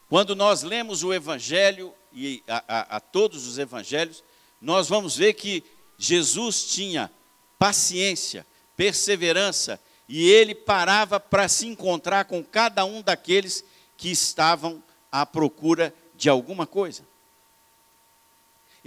Quando 0.08 0.34
nós 0.34 0.64
lemos 0.64 1.04
o 1.04 1.14
Evangelho, 1.14 1.94
e 2.14 2.42
a, 2.48 2.64
a, 2.70 2.96
a 2.96 3.00
todos 3.02 3.46
os 3.46 3.58
Evangelhos, 3.58 4.24
nós 4.62 4.88
vamos 4.88 5.18
ver 5.18 5.34
que 5.34 5.62
Jesus 5.98 6.64
tinha 6.64 7.12
paciência, 7.60 8.48
perseverança, 8.78 9.78
e 10.08 10.30
ele 10.30 10.56
parava 10.56 11.20
para 11.20 11.50
se 11.50 11.68
encontrar 11.68 12.24
com 12.24 12.42
cada 12.42 12.86
um 12.86 13.02
daqueles 13.02 13.62
que 13.98 14.10
estavam 14.10 14.82
à 15.12 15.26
procura 15.26 15.94
de 16.16 16.30
alguma 16.30 16.66
coisa. 16.66 17.04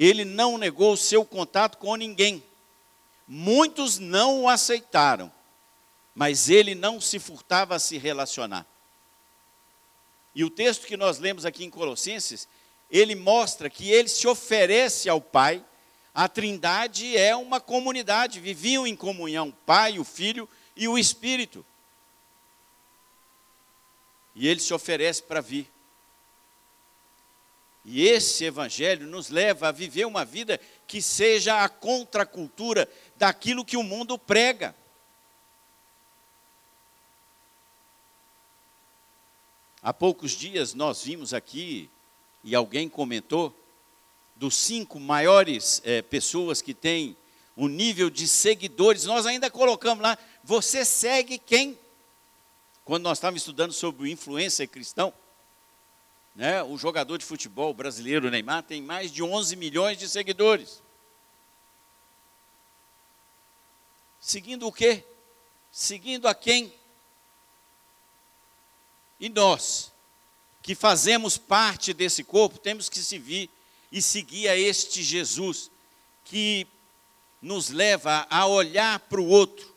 Ele 0.00 0.24
não 0.24 0.56
negou 0.56 0.94
o 0.94 0.96
seu 0.96 1.26
contato 1.26 1.76
com 1.76 1.94
ninguém. 1.94 2.42
Muitos 3.28 3.98
não 3.98 4.44
o 4.44 4.48
aceitaram, 4.48 5.30
mas 6.14 6.48
ele 6.48 6.74
não 6.74 6.98
se 6.98 7.18
furtava 7.18 7.74
a 7.74 7.78
se 7.78 7.98
relacionar. 7.98 8.66
E 10.34 10.42
o 10.42 10.48
texto 10.48 10.86
que 10.86 10.96
nós 10.96 11.18
lemos 11.18 11.44
aqui 11.44 11.64
em 11.64 11.70
Colossenses, 11.70 12.48
ele 12.90 13.14
mostra 13.14 13.68
que 13.68 13.90
ele 13.90 14.08
se 14.08 14.26
oferece 14.26 15.06
ao 15.06 15.20
Pai. 15.20 15.62
A 16.14 16.26
Trindade 16.28 17.14
é 17.14 17.36
uma 17.36 17.60
comunidade, 17.60 18.40
viviam 18.40 18.86
em 18.86 18.96
comunhão 18.96 19.48
o 19.48 19.52
Pai, 19.52 19.98
o 19.98 20.04
Filho 20.04 20.48
e 20.74 20.88
o 20.88 20.96
Espírito. 20.96 21.64
E 24.34 24.48
ele 24.48 24.60
se 24.60 24.72
oferece 24.72 25.22
para 25.22 25.42
vir. 25.42 25.70
E 27.84 28.06
esse 28.06 28.44
evangelho 28.44 29.06
nos 29.06 29.30
leva 29.30 29.68
a 29.68 29.72
viver 29.72 30.06
uma 30.06 30.24
vida 30.24 30.60
que 30.86 31.00
seja 31.00 31.64
a 31.64 31.68
contracultura 31.68 32.88
daquilo 33.16 33.64
que 33.64 33.76
o 33.76 33.82
mundo 33.82 34.18
prega. 34.18 34.74
Há 39.82 39.94
poucos 39.94 40.32
dias 40.32 40.74
nós 40.74 41.04
vimos 41.04 41.32
aqui, 41.32 41.88
e 42.44 42.54
alguém 42.54 42.86
comentou, 42.88 43.56
dos 44.36 44.54
cinco 44.54 45.00
maiores 45.00 45.80
é, 45.84 46.02
pessoas 46.02 46.60
que 46.60 46.74
têm 46.74 47.16
o 47.56 47.64
um 47.64 47.68
nível 47.68 48.08
de 48.08 48.28
seguidores, 48.28 49.04
nós 49.04 49.26
ainda 49.26 49.50
colocamos 49.50 50.02
lá, 50.02 50.18
você 50.42 50.84
segue 50.84 51.38
quem? 51.38 51.78
Quando 52.84 53.04
nós 53.04 53.18
estávamos 53.18 53.42
estudando 53.42 53.72
sobre 53.72 54.10
influência 54.10 54.66
cristão, 54.66 55.12
né, 56.34 56.62
o 56.62 56.78
jogador 56.78 57.18
de 57.18 57.24
futebol 57.24 57.74
brasileiro 57.74 58.30
Neymar 58.30 58.62
tem 58.62 58.80
mais 58.80 59.10
de 59.10 59.22
11 59.22 59.56
milhões 59.56 59.98
de 59.98 60.08
seguidores. 60.08 60.82
Seguindo 64.20 64.66
o 64.66 64.72
quê? 64.72 65.04
Seguindo 65.72 66.28
a 66.28 66.34
quem? 66.34 66.72
E 69.18 69.28
nós, 69.28 69.92
que 70.62 70.74
fazemos 70.74 71.36
parte 71.36 71.92
desse 71.92 72.22
corpo, 72.22 72.58
temos 72.58 72.88
que 72.88 72.98
se 73.00 73.18
vir 73.18 73.50
e 73.90 74.00
seguir 74.00 74.48
a 74.48 74.56
este 74.56 75.02
Jesus, 75.02 75.70
que 76.24 76.66
nos 77.42 77.70
leva 77.70 78.26
a 78.30 78.46
olhar 78.46 79.00
para 79.00 79.20
o 79.20 79.28
outro 79.28 79.74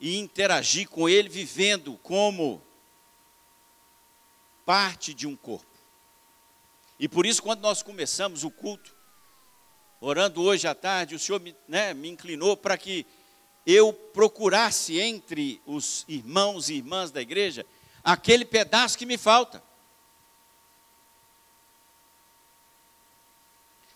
e 0.00 0.18
interagir 0.18 0.88
com 0.88 1.08
ele, 1.08 1.28
vivendo 1.28 1.98
como 2.02 2.62
parte 4.64 5.12
de 5.12 5.26
um 5.26 5.36
corpo. 5.36 5.66
E 6.98 7.08
por 7.08 7.26
isso, 7.26 7.42
quando 7.42 7.60
nós 7.60 7.82
começamos 7.82 8.44
o 8.44 8.50
culto, 8.50 8.94
orando 10.00 10.42
hoje 10.42 10.66
à 10.66 10.74
tarde, 10.74 11.14
o 11.14 11.18
Senhor 11.18 11.40
me, 11.40 11.54
né, 11.66 11.92
me 11.92 12.08
inclinou 12.08 12.56
para 12.56 12.76
que 12.76 13.06
eu 13.66 13.92
procurasse 13.92 15.00
entre 15.00 15.60
os 15.66 16.04
irmãos 16.06 16.68
e 16.68 16.74
irmãs 16.74 17.10
da 17.10 17.20
igreja 17.22 17.66
aquele 18.02 18.44
pedaço 18.44 18.98
que 18.98 19.06
me 19.06 19.16
falta. 19.16 19.62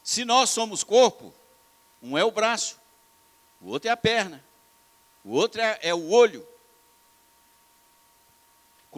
Se 0.02 0.24
nós 0.24 0.48
somos 0.48 0.82
corpo, 0.82 1.34
um 2.02 2.16
é 2.16 2.24
o 2.24 2.30
braço, 2.30 2.80
o 3.60 3.68
outro 3.68 3.90
é 3.90 3.92
a 3.92 3.96
perna, 3.96 4.42
o 5.22 5.32
outro 5.32 5.60
é, 5.60 5.78
é 5.82 5.94
o 5.94 6.10
olho. 6.10 6.46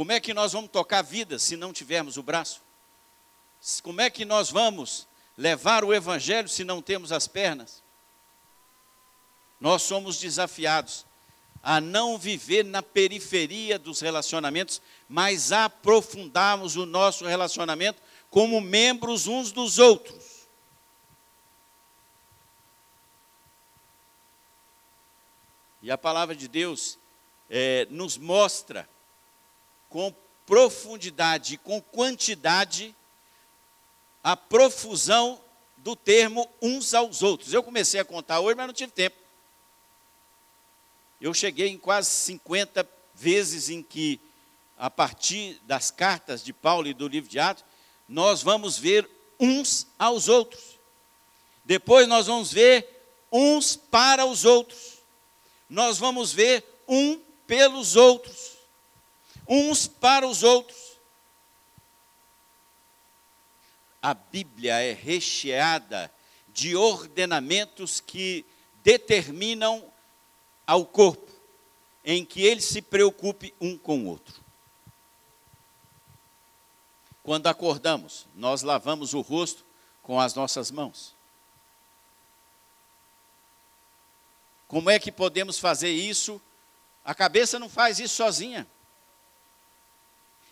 Como 0.01 0.13
é 0.13 0.19
que 0.19 0.33
nós 0.33 0.55
vamos 0.55 0.71
tocar 0.71 1.03
vida 1.03 1.39
se 1.39 1.59
não 1.59 1.75
tivermos 1.75 2.17
o 2.17 2.23
braço? 2.23 2.63
Como 3.83 4.01
é 4.01 4.09
que 4.09 4.25
nós 4.25 4.49
vamos 4.49 5.07
levar 5.37 5.85
o 5.85 5.93
evangelho 5.93 6.49
se 6.49 6.65
não 6.65 6.81
temos 6.81 7.13
as 7.13 7.29
pernas? 7.29 7.83
Nós 9.61 9.83
somos 9.83 10.19
desafiados 10.19 11.05
a 11.63 11.83
não 11.83 12.17
viver 12.17 12.65
na 12.65 12.83
periferia 12.83 13.79
dos 13.79 14.01
relacionamentos, 14.01 14.81
mas 15.07 15.53
aprofundarmos 15.53 16.77
o 16.77 16.87
nosso 16.87 17.27
relacionamento 17.27 18.01
como 18.31 18.59
membros 18.59 19.27
uns 19.27 19.53
dos 19.53 19.79
outros. 19.79 20.49
E 25.83 25.91
a 25.91 25.99
palavra 25.99 26.35
de 26.35 26.49
Deus 26.49 26.99
é, 27.51 27.87
nos 27.91 28.17
mostra 28.17 28.89
com 29.91 30.15
profundidade 30.47 31.59
com 31.59 31.81
quantidade 31.81 32.95
a 34.25 34.35
profusão 34.35 35.39
do 35.77 35.95
termo 35.95 36.49
uns 36.63 36.95
aos 36.95 37.23
outros. 37.23 37.53
Eu 37.53 37.63
comecei 37.63 38.01
a 38.01 38.05
contar 38.05 38.41
hoje, 38.41 38.57
mas 38.57 38.67
não 38.67 38.75
tive 38.75 38.91
tempo. 38.91 39.17
Eu 41.21 41.35
cheguei 41.35 41.69
em 41.69 41.77
quase 41.77 42.09
50 42.09 42.89
vezes 43.15 43.69
em 43.69 43.83
que, 43.83 44.19
a 44.79 44.89
partir 44.89 45.61
das 45.65 45.91
cartas 45.91 46.43
de 46.43 46.53
Paulo 46.53 46.89
e 46.89 46.95
do 46.95 47.07
livro 47.07 47.29
de 47.29 47.39
Atos, 47.39 47.65
nós 48.09 48.43
vamos 48.43 48.79
ver 48.79 49.09
uns 49.39 49.87
aos 49.99 50.29
outros. 50.29 50.79
Depois 51.65 52.09
nós 52.09 52.27
vamos 52.27 52.51
ver 52.51 52.89
uns 53.31 53.77
para 53.77 54.25
os 54.25 54.47
outros 54.47 55.01
nós 55.71 55.99
vamos 55.99 56.33
ver 56.33 56.65
um 56.87 57.21
pelos 57.47 57.95
outros, 57.95 58.50
uns 59.51 59.89
para 59.89 60.27
os 60.27 60.45
outros. 60.45 60.79
A 64.01 64.15
Bíblia 64.15 64.81
é 64.81 64.93
recheada 64.93 66.11
de 66.49 66.77
ordenamentos 66.77 68.01
que 68.01 68.47
determinam 68.83 69.93
ao 70.65 70.87
corpo 70.87 71.29
em 72.05 72.25
que 72.25 72.43
ele 72.43 72.61
se 72.61 72.81
preocupe 72.81 73.53
um 73.61 73.77
com 73.77 74.05
o 74.05 74.07
outro. 74.07 74.41
Quando 77.23 77.49
acordamos, 77.49 78.27
nós 78.35 78.63
lavamos 78.63 79.13
o 79.13 79.21
rosto 79.21 79.65
com 80.03 80.19
as 80.19 80.35
nossas 80.35 80.71
mãos. 80.71 81.15
Como 84.67 84.89
é 84.89 84.99
que 84.99 85.13
podemos 85.13 85.59
fazer 85.59 85.91
isso? 85.91 86.41
A 87.05 87.15
cabeça 87.15 87.59
não 87.59 87.69
faz 87.69 87.99
isso 87.99 88.15
sozinha. 88.15 88.67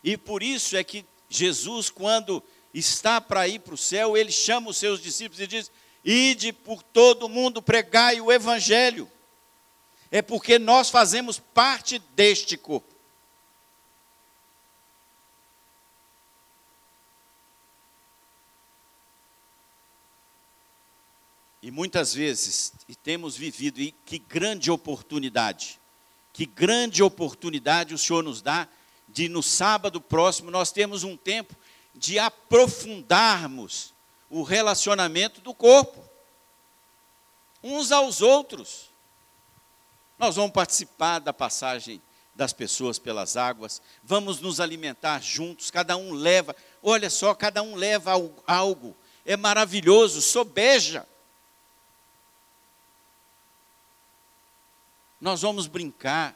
E 0.08 0.16
por 0.16 0.42
isso 0.42 0.74
é 0.74 0.82
que 0.82 1.04
Jesus, 1.28 1.90
quando 1.90 2.42
está 2.72 3.20
para 3.20 3.46
ir 3.46 3.58
para 3.58 3.74
o 3.74 3.76
céu, 3.76 4.16
ele 4.16 4.32
chama 4.32 4.70
os 4.70 4.78
seus 4.78 5.02
discípulos 5.02 5.38
e 5.38 5.46
diz: 5.46 5.70
Ide 6.02 6.50
por 6.50 6.82
todo 6.82 7.28
mundo, 7.28 7.60
pregai 7.60 8.18
o 8.18 8.32
Evangelho. 8.32 9.06
É 10.10 10.22
porque 10.22 10.58
nós 10.58 10.88
fazemos 10.88 11.38
parte 11.38 11.98
deste 12.16 12.56
corpo. 12.56 12.94
E 21.60 21.70
muitas 21.70 22.14
vezes 22.14 22.72
e 22.88 22.94
temos 22.94 23.36
vivido, 23.36 23.78
e 23.78 23.92
que 24.06 24.18
grande 24.18 24.70
oportunidade, 24.70 25.78
que 26.32 26.46
grande 26.46 27.02
oportunidade 27.02 27.92
o 27.92 27.98
Senhor 27.98 28.24
nos 28.24 28.40
dá 28.40 28.66
de 29.08 29.28
no 29.28 29.42
sábado 29.42 30.00
próximo 30.00 30.50
nós 30.50 30.70
temos 30.70 31.04
um 31.04 31.16
tempo 31.16 31.54
de 31.94 32.18
aprofundarmos 32.18 33.94
o 34.30 34.42
relacionamento 34.42 35.40
do 35.40 35.54
corpo, 35.54 36.04
uns 37.62 37.90
aos 37.90 38.20
outros. 38.20 38.90
Nós 40.18 40.36
vamos 40.36 40.52
participar 40.52 41.18
da 41.18 41.32
passagem 41.32 42.02
das 42.34 42.52
pessoas 42.52 42.98
pelas 42.98 43.36
águas, 43.36 43.82
vamos 44.04 44.40
nos 44.40 44.60
alimentar 44.60 45.20
juntos, 45.20 45.70
cada 45.70 45.96
um 45.96 46.12
leva, 46.12 46.54
olha 46.80 47.10
só, 47.10 47.34
cada 47.34 47.62
um 47.62 47.74
leva 47.74 48.12
algo, 48.46 48.96
é 49.24 49.36
maravilhoso, 49.36 50.22
sobeja. 50.22 51.04
nós 55.20 55.42
vamos 55.42 55.66
brincar, 55.66 56.34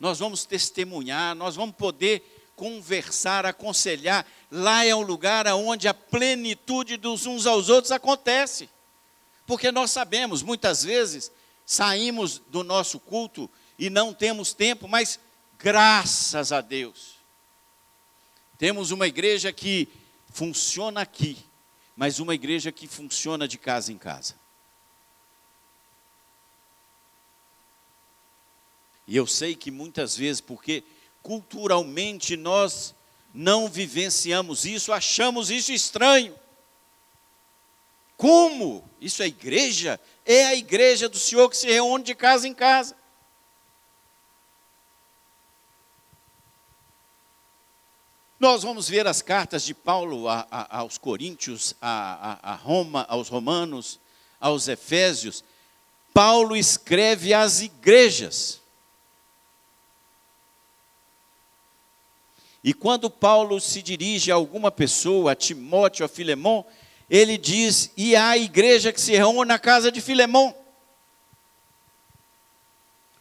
nós 0.00 0.18
vamos 0.18 0.44
testemunhar, 0.44 1.36
nós 1.36 1.54
vamos 1.54 1.76
poder 1.76 2.52
conversar, 2.56 3.46
aconselhar. 3.46 4.26
Lá 4.50 4.84
é 4.84 4.94
um 4.94 5.02
lugar 5.02 5.46
onde 5.48 5.86
a 5.86 5.94
plenitude 5.94 6.96
dos 6.96 7.26
uns 7.26 7.46
aos 7.46 7.68
outros 7.68 7.92
acontece. 7.92 8.68
Porque 9.46 9.70
nós 9.70 9.90
sabemos, 9.90 10.42
muitas 10.42 10.82
vezes, 10.82 11.30
saímos 11.64 12.40
do 12.48 12.64
nosso 12.64 12.98
culto 12.98 13.48
e 13.78 13.88
não 13.88 14.12
temos 14.12 14.52
tempo, 14.52 14.88
mas 14.88 15.20
graças 15.58 16.50
a 16.50 16.60
Deus, 16.60 17.20
Temos 18.60 18.90
uma 18.90 19.06
igreja 19.06 19.50
que 19.54 19.88
funciona 20.28 21.00
aqui, 21.00 21.38
mas 21.96 22.18
uma 22.18 22.34
igreja 22.34 22.70
que 22.70 22.86
funciona 22.86 23.48
de 23.48 23.56
casa 23.56 23.90
em 23.90 23.96
casa. 23.96 24.34
E 29.10 29.16
eu 29.16 29.26
sei 29.26 29.56
que 29.56 29.72
muitas 29.72 30.16
vezes, 30.16 30.40
porque 30.40 30.84
culturalmente 31.20 32.36
nós 32.36 32.94
não 33.34 33.68
vivenciamos 33.68 34.64
isso, 34.64 34.92
achamos 34.92 35.50
isso 35.50 35.72
estranho. 35.72 36.32
Como? 38.16 38.88
Isso 39.00 39.20
é 39.20 39.26
igreja? 39.26 39.98
É 40.24 40.46
a 40.46 40.54
igreja 40.54 41.08
do 41.08 41.18
Senhor 41.18 41.50
que 41.50 41.56
se 41.56 41.66
reúne 41.66 42.04
de 42.04 42.14
casa 42.14 42.46
em 42.46 42.54
casa. 42.54 42.96
Nós 48.38 48.62
vamos 48.62 48.88
ver 48.88 49.08
as 49.08 49.20
cartas 49.20 49.64
de 49.64 49.74
Paulo 49.74 50.28
a, 50.28 50.46
a, 50.48 50.78
aos 50.78 50.98
Coríntios, 50.98 51.74
a, 51.82 52.52
a 52.52 52.54
Roma, 52.54 53.04
aos 53.08 53.28
Romanos, 53.28 53.98
aos 54.38 54.68
Efésios. 54.68 55.42
Paulo 56.14 56.56
escreve 56.56 57.34
às 57.34 57.60
igrejas. 57.60 58.59
E 62.62 62.74
quando 62.74 63.10
Paulo 63.10 63.58
se 63.60 63.82
dirige 63.82 64.30
a 64.30 64.34
alguma 64.34 64.70
pessoa, 64.70 65.32
a 65.32 65.34
Timóteo, 65.34 66.04
a 66.04 66.08
Filemão, 66.08 66.64
ele 67.08 67.38
diz: 67.38 67.90
e 67.96 68.14
a 68.14 68.36
igreja 68.36 68.92
que 68.92 69.00
se 69.00 69.12
reúne 69.12 69.48
na 69.48 69.58
casa 69.58 69.90
de 69.90 70.00
Filemão. 70.00 70.54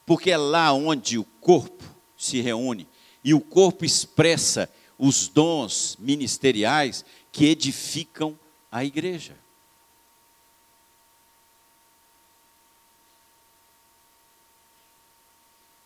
Porque 0.05 0.31
é 0.31 0.37
lá 0.37 0.73
onde 0.73 1.17
o 1.17 1.23
corpo 1.23 1.83
se 2.17 2.41
reúne 2.41 2.87
e 3.23 3.33
o 3.33 3.39
corpo 3.39 3.85
expressa 3.85 4.69
os 4.97 5.27
dons 5.27 5.95
ministeriais 5.97 7.05
que 7.31 7.45
edificam 7.45 8.37
a 8.71 8.83
igreja. 8.83 9.37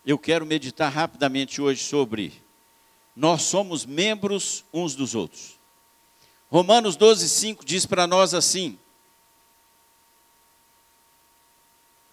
Eu 0.04 0.18
quero 0.18 0.44
meditar 0.44 0.90
rapidamente 0.90 1.62
hoje 1.62 1.82
sobre 1.82 2.43
nós 3.14 3.42
somos 3.42 3.84
membros 3.86 4.64
uns 4.72 4.94
dos 4.94 5.14
outros. 5.14 5.58
Romanos 6.50 6.96
12, 6.96 7.28
5 7.28 7.64
diz 7.64 7.86
para 7.86 8.06
nós 8.06 8.34
assim: 8.34 8.78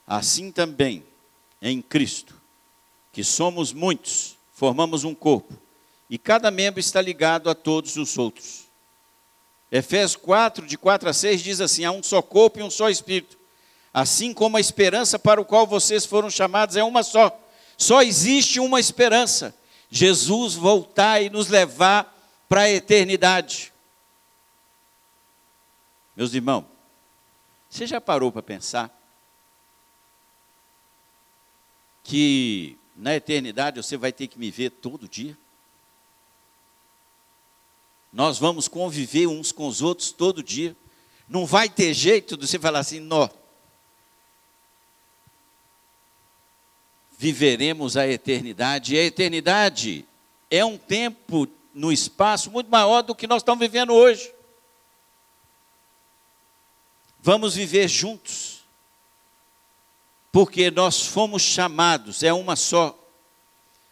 Assim 0.05 0.51
também 0.51 1.05
em 1.61 1.81
Cristo, 1.81 2.35
que 3.11 3.23
somos 3.23 3.71
muitos, 3.71 4.37
formamos 4.51 5.03
um 5.03 5.13
corpo 5.15 5.61
e 6.11 6.17
cada 6.17 6.51
membro 6.51 6.81
está 6.81 7.01
ligado 7.01 7.49
a 7.49 7.55
todos 7.55 7.95
os 7.95 8.17
outros. 8.17 8.65
Efésios 9.71 10.17
4, 10.17 10.67
de 10.67 10.77
4 10.77 11.07
a 11.07 11.13
6, 11.13 11.41
diz 11.41 11.61
assim: 11.61 11.85
há 11.85 11.91
um 11.91 12.03
só 12.03 12.21
corpo 12.21 12.59
e 12.59 12.63
um 12.63 12.69
só 12.69 12.89
espírito. 12.89 13.37
Assim 13.93 14.33
como 14.33 14.57
a 14.57 14.59
esperança 14.59 15.17
para 15.17 15.39
o 15.39 15.45
qual 15.45 15.65
vocês 15.65 16.05
foram 16.05 16.29
chamados 16.29 16.75
é 16.75 16.83
uma 16.83 17.01
só. 17.01 17.39
Só 17.77 18.01
existe 18.01 18.59
uma 18.59 18.77
esperança: 18.77 19.55
Jesus 19.91 20.55
voltar 20.55 21.21
e 21.21 21.29
nos 21.29 21.49
levar 21.49 22.17
para 22.47 22.61
a 22.61 22.69
eternidade. 22.69 23.73
Meus 26.15 26.33
irmãos, 26.33 26.65
você 27.69 27.85
já 27.85 27.99
parou 27.99 28.31
para 28.31 28.41
pensar 28.41 28.89
que 32.03 32.77
na 32.95 33.15
eternidade 33.15 33.83
você 33.83 33.97
vai 33.97 34.13
ter 34.13 34.27
que 34.27 34.39
me 34.39 34.49
ver 34.49 34.69
todo 34.69 35.09
dia? 35.09 35.37
Nós 38.13 38.37
vamos 38.37 38.67
conviver 38.67 39.27
uns 39.27 39.51
com 39.51 39.67
os 39.67 39.81
outros 39.81 40.11
todo 40.11 40.43
dia. 40.43 40.75
Não 41.27 41.45
vai 41.45 41.69
ter 41.69 41.93
jeito 41.93 42.35
de 42.37 42.47
você 42.47 42.59
falar 42.59 42.79
assim, 42.79 42.99
nó. 42.99 43.29
Viveremos 47.21 47.97
a 47.97 48.07
eternidade. 48.07 48.95
E 48.95 48.99
a 48.99 49.03
eternidade 49.03 50.07
é 50.49 50.65
um 50.65 50.75
tempo 50.75 51.47
no 51.71 51.91
espaço 51.91 52.49
muito 52.49 52.67
maior 52.71 53.03
do 53.03 53.13
que 53.13 53.27
nós 53.27 53.43
estamos 53.43 53.59
vivendo 53.59 53.93
hoje. 53.93 54.33
Vamos 57.19 57.53
viver 57.53 57.87
juntos. 57.87 58.61
Porque 60.31 60.71
nós 60.71 61.05
fomos 61.05 61.43
chamados, 61.43 62.23
é 62.23 62.33
uma 62.33 62.55
só. 62.55 62.97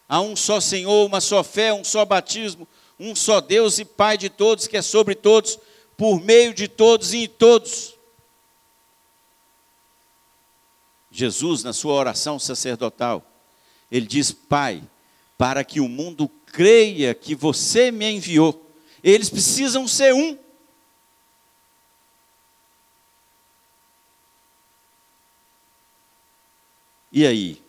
Há 0.08 0.20
um 0.22 0.36
só 0.36 0.60
Senhor, 0.60 1.06
uma 1.06 1.22
só 1.22 1.44
fé, 1.44 1.72
um 1.72 1.84
só 1.84 2.04
batismo, 2.06 2.68
um 3.00 3.13
só 3.13 3.39
Deus 3.39 3.78
e 3.78 3.86
Pai 3.86 4.18
de 4.18 4.30
todos, 4.32 4.65
que 4.65 4.76
é 4.76 4.82
sobre 4.82 5.13
todos, 5.13 5.60
por 5.96 6.20
meio 6.20 6.52
de 6.52 6.68
todos 6.68 7.13
e 7.13 7.26
em 7.26 7.28
todos. 7.28 7.94
Jesus, 11.12 11.63
na 11.63 11.74
sua 11.74 11.93
oração 11.93 12.38
sacerdotal, 12.38 13.26
ele 13.91 14.06
diz: 14.06 14.32
Pai, 14.32 14.84
para 15.38 15.63
que 15.63 15.80
o 15.80 15.88
mundo 15.88 16.30
creia 16.45 17.13
que 17.13 17.34
você 17.34 17.91
me 17.91 18.10
enviou, 18.10 18.69
eles 19.04 19.30
precisam 19.30 19.88
ser 19.88 20.13
um. 20.13 20.38
E 27.12 27.26
aí? 27.26 27.62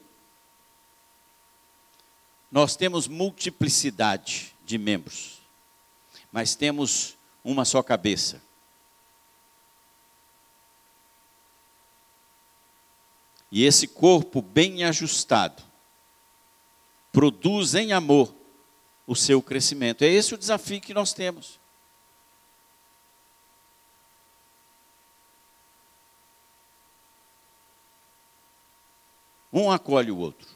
Nós 2.51 2.75
temos 2.77 3.07
multiplicidade 3.07 4.55
de 4.65 4.77
membros, 4.77 5.39
mas 6.33 6.55
temos 6.55 7.17
uma 7.45 7.65
só 7.65 7.83
cabeça. 7.83 8.43
E 13.51 13.65
esse 13.65 13.89
corpo 13.89 14.41
bem 14.41 14.85
ajustado 14.85 15.63
produz 17.13 17.75
em 17.75 17.93
amor 17.93 18.35
o 19.07 19.17
seu 19.17 19.43
crescimento. 19.43 20.03
É 20.03 20.09
esse 20.09 20.35
o 20.35 20.39
desafio 20.39 20.81
que 20.81 20.95
nós 20.95 21.13
temos. 21.13 21.59
Um 29.53 29.69
acolhe 29.69 30.13
o 30.13 30.19
outro. 30.19 30.49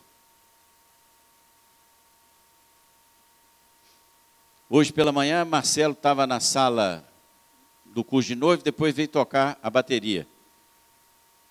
Hoje 4.70 4.92
pela 4.92 5.11
manhã, 5.11 5.44
Marcelo 5.44 5.94
estava 5.94 6.26
na 6.26 6.38
sala 6.38 7.07
do 7.85 8.04
curso 8.04 8.28
de 8.28 8.35
noivo, 8.37 8.62
depois 8.62 8.94
veio 8.94 9.09
tocar 9.09 9.59
a 9.61 9.68
bateria. 9.68 10.28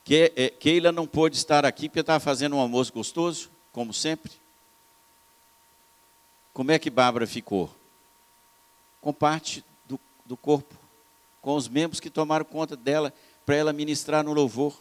Que, 0.04 0.34
é, 0.36 0.50
Keila 0.50 0.92
não 0.92 1.08
pôde 1.08 1.38
estar 1.38 1.66
aqui 1.66 1.88
porque 1.88 2.02
estava 2.02 2.20
fazendo 2.20 2.56
um 2.56 2.60
almoço 2.60 2.92
gostoso, 2.92 3.50
como 3.72 3.94
sempre. 3.94 4.32
Como 6.54 6.72
é 6.72 6.78
que 6.78 6.89
Bárbara 6.89 7.26
ficou? 7.26 7.74
Com 9.02 9.13
parte 9.13 9.63
do, 9.86 10.00
do 10.26 10.36
corpo, 10.36 10.76
com 11.42 11.56
os 11.56 11.68
membros 11.68 12.00
que 12.00 12.10
tomaram 12.10 12.46
conta 12.46 12.76
dela 12.76 13.13
para 13.46 13.56
ela 13.56 13.74
ministrar 13.74 14.24
no 14.24 14.34
louvor. 14.34 14.78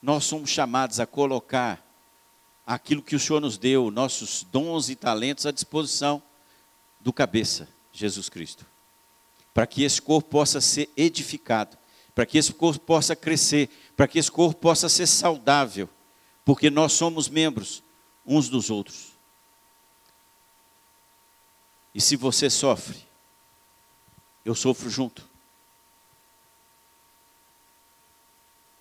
Nós 0.00 0.24
somos 0.24 0.50
chamados 0.50 1.00
a 1.00 1.06
colocar 1.06 1.82
aquilo 2.66 3.02
que 3.02 3.16
o 3.16 3.20
Senhor 3.20 3.40
nos 3.40 3.56
deu, 3.56 3.90
nossos 3.90 4.44
dons 4.44 4.90
e 4.90 4.94
talentos 4.94 5.46
à 5.46 5.50
disposição 5.50 6.22
do 7.00 7.14
cabeça, 7.14 7.66
Jesus 7.94 8.28
Cristo. 8.28 8.66
Para 9.54 9.66
que 9.66 9.82
esse 9.82 10.02
corpo 10.02 10.28
possa 10.28 10.60
ser 10.60 10.90
edificado, 10.94 11.77
para 12.18 12.26
que 12.26 12.36
esse 12.36 12.52
corpo 12.52 12.80
possa 12.80 13.14
crescer, 13.14 13.70
para 13.96 14.08
que 14.08 14.18
esse 14.18 14.28
corpo 14.28 14.58
possa 14.58 14.88
ser 14.88 15.06
saudável, 15.06 15.88
porque 16.44 16.68
nós 16.68 16.92
somos 16.92 17.28
membros 17.28 17.80
uns 18.26 18.48
dos 18.48 18.70
outros. 18.70 19.12
E 21.94 22.00
se 22.00 22.16
você 22.16 22.50
sofre, 22.50 23.06
eu 24.44 24.52
sofro 24.52 24.90
junto. 24.90 25.24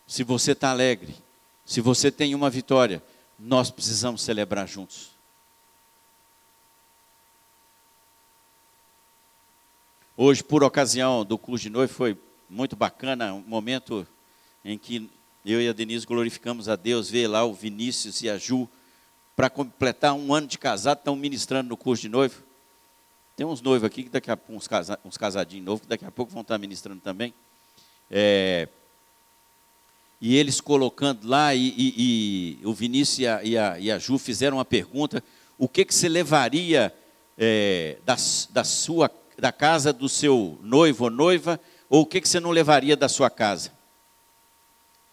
Se 0.07 0.23
você 0.23 0.53
está 0.53 0.71
alegre, 0.71 1.15
se 1.63 1.79
você 1.79 2.11
tem 2.11 2.33
uma 2.33 2.49
vitória, 2.49 3.03
nós 3.37 3.69
precisamos 3.69 4.23
celebrar 4.23 4.67
juntos. 4.67 5.11
Hoje, 10.19 10.43
por 10.43 10.63
ocasião 10.63 11.23
do 11.23 11.37
curso 11.37 11.61
de 11.61 11.69
noite, 11.69 11.93
foi 11.93 12.17
muito 12.49 12.75
bacana, 12.75 13.33
um 13.33 13.43
momento 13.45 14.07
em 14.63 14.77
que 14.77 15.09
eu 15.45 15.61
e 15.61 15.67
a 15.67 15.73
Denise 15.73 16.05
glorificamos 16.05 16.67
a 16.67 16.75
Deus, 16.75 17.09
ver 17.09 17.27
lá 17.27 17.43
o 17.43 17.53
Vinícius 17.53 18.21
e 18.21 18.29
a 18.29 18.37
Ju, 18.37 18.67
para 19.35 19.49
completar 19.49 20.13
um 20.13 20.33
ano 20.33 20.47
de 20.47 20.57
casado, 20.57 20.97
estão 20.99 21.15
ministrando 21.15 21.69
no 21.69 21.77
curso 21.77 22.01
de 22.01 22.09
noivo. 22.09 22.43
Tem 23.35 23.45
uns 23.45 23.61
noivos 23.61 23.85
aqui, 23.85 24.03
que 24.03 24.09
daqui 24.09 24.31
a 24.31 24.37
uns, 24.49 24.67
casa, 24.67 24.99
uns 25.05 25.17
casadinhos 25.17 25.65
novos, 25.65 25.81
que 25.81 25.87
daqui 25.87 26.05
a 26.05 26.11
pouco 26.11 26.31
vão 26.31 26.41
estar 26.41 26.57
ministrando 26.57 26.99
também. 27.01 27.33
É, 28.09 28.67
e 30.19 30.35
eles 30.35 30.59
colocando 30.59 31.27
lá, 31.27 31.53
e, 31.53 31.73
e, 31.77 32.59
e 32.59 32.65
o 32.65 32.73
Vinícius 32.73 33.19
e 33.19 33.27
a, 33.27 33.43
e, 33.43 33.57
a, 33.57 33.79
e 33.79 33.91
a, 33.91 33.99
Ju 33.99 34.17
fizeram 34.17 34.57
uma 34.57 34.65
pergunta: 34.65 35.23
o 35.57 35.67
que, 35.67 35.85
que 35.85 35.93
você 35.93 36.09
levaria 36.09 36.93
é, 37.37 37.97
da, 38.03 38.15
da, 38.49 38.63
sua, 38.63 39.11
da 39.37 39.51
casa 39.51 39.93
do 39.93 40.09
seu 40.09 40.57
noivo 40.63 41.03
ou 41.03 41.11
noiva, 41.11 41.59
ou 41.89 42.01
o 42.01 42.05
que, 42.05 42.19
que 42.19 42.27
você 42.27 42.39
não 42.39 42.51
levaria 42.51 42.95
da 42.97 43.07
sua 43.07 43.29
casa? 43.29 43.71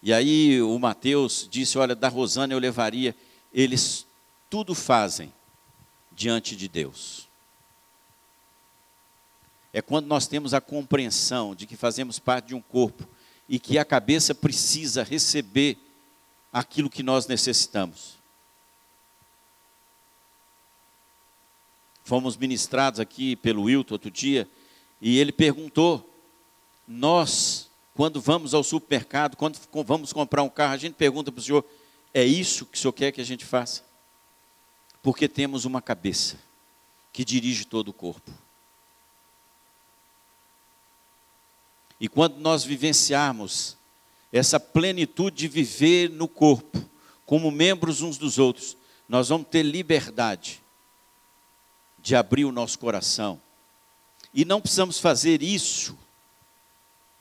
E 0.01 0.13
aí 0.13 0.61
o 0.61 0.77
Mateus 0.77 1.47
disse: 1.49 1.77
Olha, 1.77 1.95
da 1.95 2.07
Rosana 2.07 2.53
eu 2.53 2.59
levaria. 2.59 3.15
Eles 3.53 4.05
tudo 4.49 4.75
fazem 4.75 5.33
diante 6.11 6.55
de 6.55 6.67
Deus. 6.67 7.27
É 9.73 9.81
quando 9.81 10.05
nós 10.05 10.27
temos 10.27 10.53
a 10.53 10.61
compreensão 10.61 11.55
de 11.55 11.65
que 11.65 11.75
fazemos 11.75 12.19
parte 12.19 12.47
de 12.47 12.55
um 12.55 12.61
corpo 12.61 13.07
e 13.47 13.59
que 13.59 13.77
a 13.77 13.83
cabeça 13.83 14.33
precisa 14.33 15.03
receber 15.03 15.77
aquilo 16.51 16.89
que 16.89 17.03
nós 17.03 17.27
necessitamos. 17.27 18.17
Fomos 22.03 22.37
ministrados 22.37 22.99
aqui 22.99 23.35
pelo 23.35 23.63
Wilton 23.63 23.95
outro 23.95 24.11
dia, 24.11 24.47
e 25.01 25.17
ele 25.17 25.31
perguntou: 25.31 26.14
Nós, 26.87 27.69
quando 27.93 28.21
vamos 28.21 28.53
ao 28.53 28.63
supermercado, 28.63 29.35
quando 29.35 29.59
vamos 29.85 30.13
comprar 30.13 30.43
um 30.43 30.49
carro, 30.49 30.73
a 30.73 30.77
gente 30.77 30.93
pergunta 30.93 31.31
para 31.31 31.39
o 31.39 31.43
senhor: 31.43 31.65
É 32.13 32.23
isso 32.23 32.65
que 32.65 32.77
o 32.77 32.81
senhor 32.81 32.93
quer 32.93 33.11
que 33.11 33.21
a 33.21 33.25
gente 33.25 33.45
faça? 33.45 33.83
Porque 35.01 35.27
temos 35.27 35.65
uma 35.65 35.81
cabeça 35.81 36.37
que 37.11 37.23
dirige 37.23 37.65
todo 37.65 37.89
o 37.89 37.93
corpo. 37.93 38.31
E 41.99 42.07
quando 42.07 42.37
nós 42.37 42.63
vivenciarmos 42.63 43.77
essa 44.31 44.59
plenitude 44.59 45.37
de 45.37 45.47
viver 45.47 46.09
no 46.09 46.27
corpo, 46.27 46.83
como 47.25 47.49
membros 47.49 48.01
uns 48.01 48.17
dos 48.17 48.37
outros, 48.37 48.75
nós 49.07 49.29
vamos 49.29 49.47
ter 49.47 49.63
liberdade 49.63 50.61
de 51.99 52.15
abrir 52.15 52.45
o 52.45 52.51
nosso 52.51 52.77
coração. 52.77 53.41
E 54.33 54.43
não 54.43 54.59
precisamos 54.59 54.99
fazer 54.99 55.41
isso, 55.41 55.97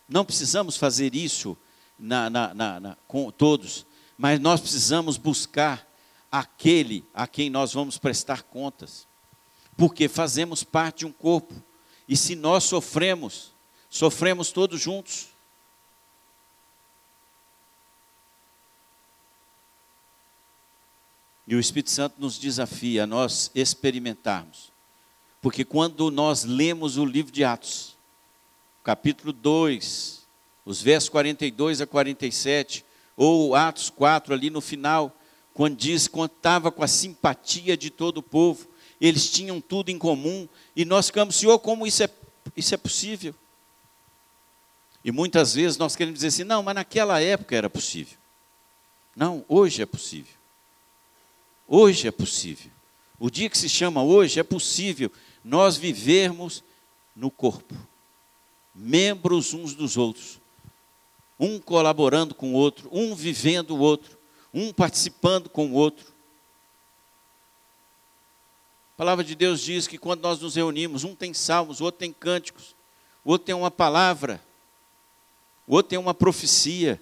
não 0.09 0.25
precisamos 0.25 0.77
fazer 0.77 1.15
isso 1.15 1.57
na, 1.99 2.29
na, 2.29 2.55
na, 2.55 2.97
com 3.07 3.31
todos, 3.31 3.87
mas 4.17 4.39
nós 4.41 4.61
precisamos 4.61 5.17
buscar 5.17 5.89
aquele 6.31 7.05
a 7.15 7.27
quem 7.27 7.49
nós 7.49 7.73
vamos 7.73 7.99
prestar 7.99 8.43
contas, 8.43 9.07
porque 9.77 10.09
fazemos 10.09 10.63
parte 10.65 10.99
de 11.01 11.07
um 11.07 11.13
corpo, 11.13 11.55
e 12.09 12.17
se 12.17 12.35
nós 12.35 12.65
sofremos, 12.65 13.53
sofremos 13.89 14.51
todos 14.53 14.81
juntos. 14.81 15.29
E 21.47 21.55
o 21.55 21.61
Espírito 21.61 21.91
Santo 21.91 22.17
nos 22.19 22.39
desafia 22.39 23.05
a 23.05 23.07
nós 23.07 23.51
experimentarmos. 23.55 24.73
Porque 25.43 25.65
quando 25.65 26.11
nós 26.11 26.45
lemos 26.45 26.97
o 26.97 27.05
livro 27.05 27.31
de 27.31 27.45
Atos, 27.45 27.94
capítulo 28.85 29.33
2, 29.33 30.23
os 30.65 30.83
versos 30.83 31.09
42 31.09 31.81
a 31.81 31.87
47, 31.87 32.85
ou 33.17 33.55
Atos 33.55 33.89
4 33.89 34.35
ali 34.35 34.51
no 34.51 34.61
final, 34.61 35.11
quando 35.55 35.77
diz, 35.77 36.07
contava 36.07 36.71
com 36.71 36.85
a 36.85 36.89
simpatia 36.89 37.77
de 37.77 37.89
todo 37.89 38.19
o 38.19 38.23
povo, 38.23 38.69
eles 39.01 39.31
tinham 39.31 39.61
tudo 39.61 39.91
em 39.91 39.99
comum, 39.99 40.47
e 40.77 40.85
nós 40.85 41.07
ficamos, 41.07 41.37
Senhor, 41.37 41.59
como 41.59 41.87
isso 41.87 42.03
é, 42.03 42.11
isso 42.57 42.75
é 42.75 42.77
possível? 42.77 43.35
E 45.03 45.11
muitas 45.11 45.55
vezes 45.55 45.79
nós 45.79 45.97
queremos 45.97 46.19
dizer 46.19 46.29
assim, 46.29 46.45
não, 46.45 46.63
mas 46.63 46.75
naquela 46.75 47.21
época 47.21 47.57
era 47.57 47.71
possível. 47.71 48.17
Não, 49.17 49.45
hoje 49.49 49.83
é 49.83 49.87
possível. 49.87 50.33
Hoje 51.67 52.09
é 52.09 52.11
possível. 52.11 52.71
O 53.19 53.31
dia 53.31 53.49
que 53.49 53.57
se 53.57 53.69
chama 53.69 54.03
hoje 54.03 54.41
é 54.41 54.43
possível 54.43 55.11
nós 55.43 55.77
vivermos 55.77 56.65
no 57.15 57.31
corpo, 57.31 57.75
membros 58.75 59.55
uns 59.55 59.75
dos 59.75 59.97
outros, 59.97 60.41
um 61.39 61.61
colaborando 61.61 62.35
com 62.35 62.53
o 62.53 62.55
outro, 62.55 62.89
um 62.91 63.15
vivendo 63.15 63.77
o 63.77 63.79
outro, 63.79 64.19
um 64.53 64.73
participando 64.73 65.49
com 65.49 65.69
o 65.69 65.75
outro. 65.75 66.13
A 68.95 68.97
palavra 68.97 69.25
de 69.25 69.35
Deus 69.35 69.61
diz 69.61 69.87
que 69.87 69.99
quando 69.99 70.23
nós 70.23 70.41
nos 70.41 70.57
reunimos, 70.57 71.05
um 71.05 71.15
tem 71.15 71.33
salmos, 71.33 71.81
o 71.81 71.85
outro 71.85 71.99
tem 71.99 72.13
cânticos, 72.13 72.75
o 73.25 73.31
outro 73.31 73.47
tem 73.47 73.55
uma 73.55 73.71
palavra, 73.71 74.43
o 75.67 75.75
outro 75.75 75.91
tem 75.91 75.99
uma 75.99 76.15
profecia, 76.15 77.01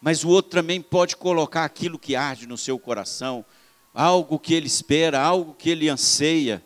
mas 0.00 0.24
o 0.24 0.28
outro 0.28 0.50
também 0.50 0.80
pode 0.80 1.16
colocar 1.16 1.64
aquilo 1.64 1.98
que 1.98 2.16
arde 2.16 2.46
no 2.46 2.58
seu 2.58 2.78
coração, 2.78 3.44
algo 3.94 4.38
que 4.38 4.54
ele 4.54 4.66
espera, 4.66 5.20
algo 5.20 5.54
que 5.54 5.70
ele 5.70 5.88
anseia. 5.88 6.62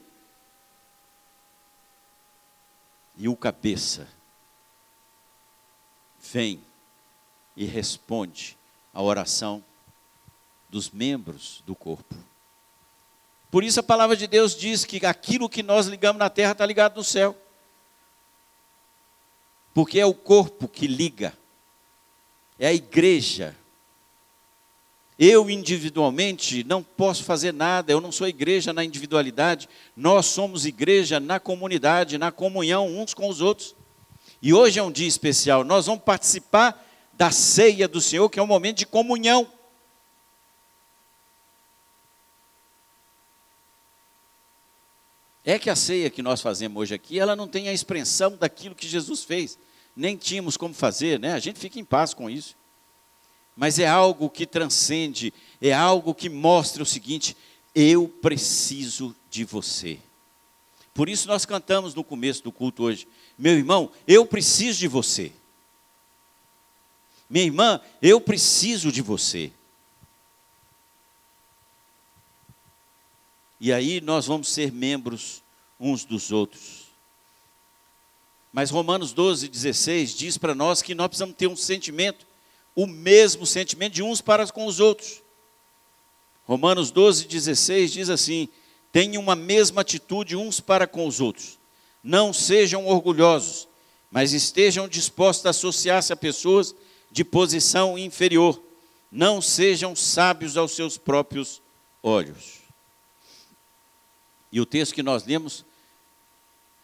E 3.19 3.29
o 3.29 3.37
cabeça 3.37 4.16
vem 6.33 6.61
e 7.57 7.65
responde 7.65 8.57
à 8.93 9.03
oração 9.03 9.65
dos 10.69 10.91
membros 10.91 11.63
do 11.67 11.75
corpo. 11.75 12.15
Por 13.51 13.65
isso 13.65 13.81
a 13.81 13.83
palavra 13.83 14.17
de 14.17 14.27
Deus 14.27 14.55
diz 14.55 14.85
que 14.85 15.05
aquilo 15.07 15.49
que 15.49 15.63
nós 15.63 15.87
ligamos 15.87 16.19
na 16.19 16.29
terra 16.29 16.53
está 16.53 16.67
ligado 16.67 16.97
no 16.97 17.05
céu. 17.05 17.37
Porque 19.73 20.01
é 20.01 20.07
o 20.07 20.15
corpo 20.15 20.69
que 20.69 20.87
liga, 20.87 21.37
é 22.59 22.69
a 22.69 22.75
igreja 22.75 23.55
eu 25.19 25.49
individualmente 25.49 26.63
não 26.65 26.83
posso 26.83 27.25
fazer 27.25 27.53
nada, 27.53 27.91
eu 27.91 28.01
não 28.01 28.13
sou 28.13 28.29
igreja 28.29 28.73
na 28.73 28.85
individualidade, 28.85 29.69
nós 29.97 30.27
somos 30.27 30.67
igreja 30.67 31.19
na 31.19 31.41
comunidade, 31.41 32.19
na 32.19 32.31
comunhão 32.31 32.87
uns 32.87 33.15
com 33.15 33.29
os 33.29 33.41
outros. 33.41 33.75
E 34.41 34.53
hoje 34.53 34.79
é 34.79 34.83
um 34.83 34.93
dia 34.93 35.09
especial, 35.09 35.65
nós 35.65 35.87
vamos 35.87 36.05
participar 36.05 36.85
da 37.13 37.31
ceia 37.31 37.89
do 37.89 38.01
Senhor, 38.01 38.29
que 38.29 38.39
é 38.39 38.43
um 38.43 38.47
momento 38.47 38.79
de 38.79 38.87
comunhão. 38.87 39.51
É 45.45 45.59
que 45.59 45.71
a 45.71 45.77
ceia 45.77 46.11
que 46.11 46.23
nós 46.23 46.41
fazemos 46.41 46.81
hoje 46.81 46.95
aqui, 46.95 47.19
ela 47.19 47.37
não 47.37 47.49
tem 47.49 47.69
a 47.69 47.73
expressão 47.73 48.37
daquilo 48.37 48.75
que 48.75 48.87
Jesus 48.87 49.25
fez. 49.25 49.59
Nem 49.97 50.17
tínhamos 50.17 50.57
como 50.57 50.75
fazer, 50.75 51.19
né? 51.19 51.33
A 51.33 51.39
gente 51.39 51.59
fica 51.59 51.79
em 51.79 51.85
paz 51.85 52.13
com 52.13 52.29
isso 52.29 52.57
mas 53.57 53.79
é 53.79 53.87
algo 53.87 54.29
que 54.29 54.47
transcende, 54.47 55.33
é 55.61 55.73
algo 55.73 56.15
que 56.15 56.29
mostra 56.29 56.83
o 56.83 56.87
seguinte: 56.87 57.35
eu 57.75 58.07
preciso 58.07 59.17
de 59.31 59.45
você. 59.45 59.99
Por 60.93 61.09
isso 61.09 61.27
nós 61.27 61.47
cantamos 61.47 61.95
no 61.95 62.05
começo 62.05 62.45
do 62.45 62.53
culto 62.53 62.83
hoje, 62.85 63.09
meu 63.39 63.55
irmão, 63.55 63.91
eu 64.07 64.25
preciso 64.27 64.79
de 64.79 64.89
você. 64.89 65.33
Minha 67.29 67.45
irmã, 67.45 67.81
eu 68.01 68.21
preciso 68.21 68.93
de 68.93 69.03
você. 69.03 69.53
E 73.61 73.73
aí 73.73 74.01
nós 74.01 74.27
vamos 74.27 74.49
ser 74.49 74.71
membros 74.71 75.43
uns 75.79 76.05
dos 76.05 76.31
outros. 76.31 76.87
Mas 78.53 78.71
Romanos 78.71 79.13
12, 79.13 79.49
16 79.49 80.15
diz 80.15 80.39
para 80.39 80.55
nós 80.55 80.81
que 80.81 80.95
nós 80.95 81.09
precisamos 81.09 81.37
ter 81.37 81.47
um 81.47 81.57
sentimento 81.57 82.27
o 82.77 82.87
mesmo 82.87 83.47
sentimento 83.47 83.95
de 83.95 84.03
uns 84.03 84.21
para 84.21 84.47
com 84.49 84.67
os 84.67 84.79
outros. 84.79 85.23
Romanos 86.45 86.91
12, 86.91 87.27
16 87.27 87.91
diz 87.91 88.11
assim: 88.11 88.49
tenham 88.93 89.23
uma 89.23 89.35
mesma 89.35 89.81
atitude 89.81 90.37
uns 90.37 90.61
para 90.61 90.87
com 90.87 91.07
os 91.07 91.19
outros. 91.19 91.56
Não 92.07 92.33
sejam 92.33 92.87
orgulhosos, 92.87 93.67
mas 94.13 94.33
estejam 94.33 94.87
dispostos 94.87 95.45
a 95.45 95.51
associar-se 95.51 96.13
a 96.13 96.17
pessoas 96.17 96.73
de 97.11 97.25
posição 97.25 97.99
inferior. 97.99 98.63
Não 99.11 99.43
sejam 99.43 99.97
sábios 99.97 100.57
aos 100.57 100.71
seus 100.71 100.97
próprios 100.97 101.61
olhos. 102.01 102.61
E 104.53 104.61
o 104.61 104.65
texto 104.65 104.95
que 104.95 105.03
nós 105.03 105.25
lemos, 105.27 105.65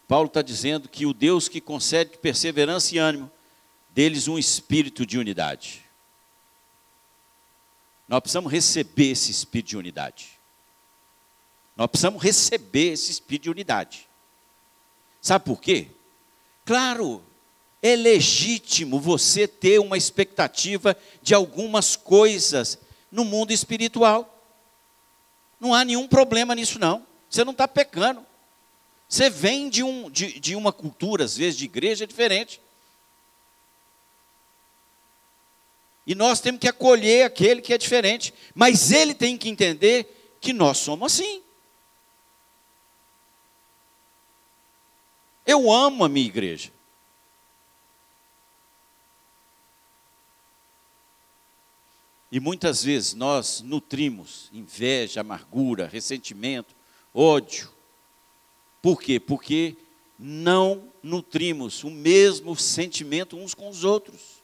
Paulo 0.09 0.27
está 0.27 0.41
dizendo 0.41 0.89
que 0.89 1.05
o 1.05 1.13
Deus 1.13 1.47
que 1.47 1.61
concede 1.61 2.17
perseverança 2.17 2.93
e 2.93 2.97
ânimo, 2.97 3.31
deles 3.91 4.27
um 4.27 4.37
espírito 4.37 5.05
de 5.05 5.17
unidade. 5.17 5.85
Nós 8.09 8.19
precisamos 8.19 8.51
receber 8.51 9.11
esse 9.11 9.31
espírito 9.31 9.69
de 9.69 9.77
unidade. 9.77 10.37
Nós 11.77 11.87
precisamos 11.87 12.21
receber 12.21 12.91
esse 12.91 13.09
espírito 13.09 13.43
de 13.43 13.49
unidade. 13.51 14.09
Sabe 15.23 15.45
por 15.45 15.61
quê? 15.61 15.87
Claro, 16.65 17.23
é 17.81 17.95
legítimo 17.95 18.99
você 18.99 19.47
ter 19.47 19.79
uma 19.79 19.97
expectativa 19.97 20.97
de 21.21 21.33
algumas 21.33 21.95
coisas 21.95 22.77
no 23.09 23.23
mundo 23.23 23.53
espiritual. 23.53 24.29
Não 25.61 25.73
há 25.73 25.85
nenhum 25.85 26.09
problema 26.09 26.53
nisso, 26.53 26.77
não. 26.77 27.07
Você 27.29 27.45
não 27.45 27.53
está 27.53 27.69
pecando. 27.69 28.25
Você 29.07 29.29
vem 29.29 29.69
de, 29.69 29.81
um, 29.81 30.11
de, 30.11 30.37
de 30.41 30.57
uma 30.57 30.73
cultura, 30.73 31.23
às 31.23 31.37
vezes, 31.37 31.57
de 31.57 31.65
igreja 31.65 32.05
diferente. 32.05 32.59
E 36.05 36.13
nós 36.13 36.41
temos 36.41 36.59
que 36.59 36.67
acolher 36.67 37.23
aquele 37.23 37.61
que 37.61 37.73
é 37.73 37.77
diferente. 37.77 38.33
Mas 38.53 38.91
ele 38.91 39.13
tem 39.13 39.37
que 39.37 39.47
entender 39.47 40.35
que 40.41 40.51
nós 40.51 40.79
somos 40.79 41.13
assim. 41.13 41.41
Eu 45.45 45.71
amo 45.71 46.03
a 46.03 46.09
minha 46.09 46.25
igreja. 46.25 46.71
E 52.31 52.39
muitas 52.39 52.83
vezes 52.83 53.13
nós 53.13 53.61
nutrimos 53.61 54.49
inveja, 54.51 55.21
amargura, 55.21 55.87
ressentimento, 55.87 56.75
ódio. 57.13 57.71
Por 58.81 58.99
quê? 58.99 59.19
Porque 59.19 59.77
não 60.17 60.91
nutrimos 61.03 61.83
o 61.83 61.91
mesmo 61.91 62.55
sentimento 62.55 63.37
uns 63.37 63.53
com 63.53 63.69
os 63.69 63.83
outros. 63.83 64.41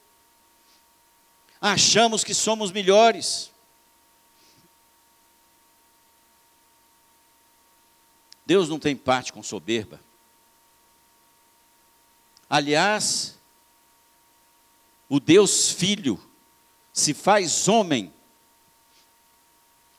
Achamos 1.59 2.23
que 2.23 2.33
somos 2.33 2.71
melhores. 2.71 3.51
Deus 8.45 8.69
não 8.69 8.79
tem 8.79 8.95
parte 8.95 9.33
com 9.33 9.41
soberba. 9.41 9.99
Aliás, 12.49 13.37
o 15.07 15.19
Deus 15.19 15.71
Filho 15.71 16.19
se 16.91 17.13
faz 17.13 17.67
homem 17.67 18.11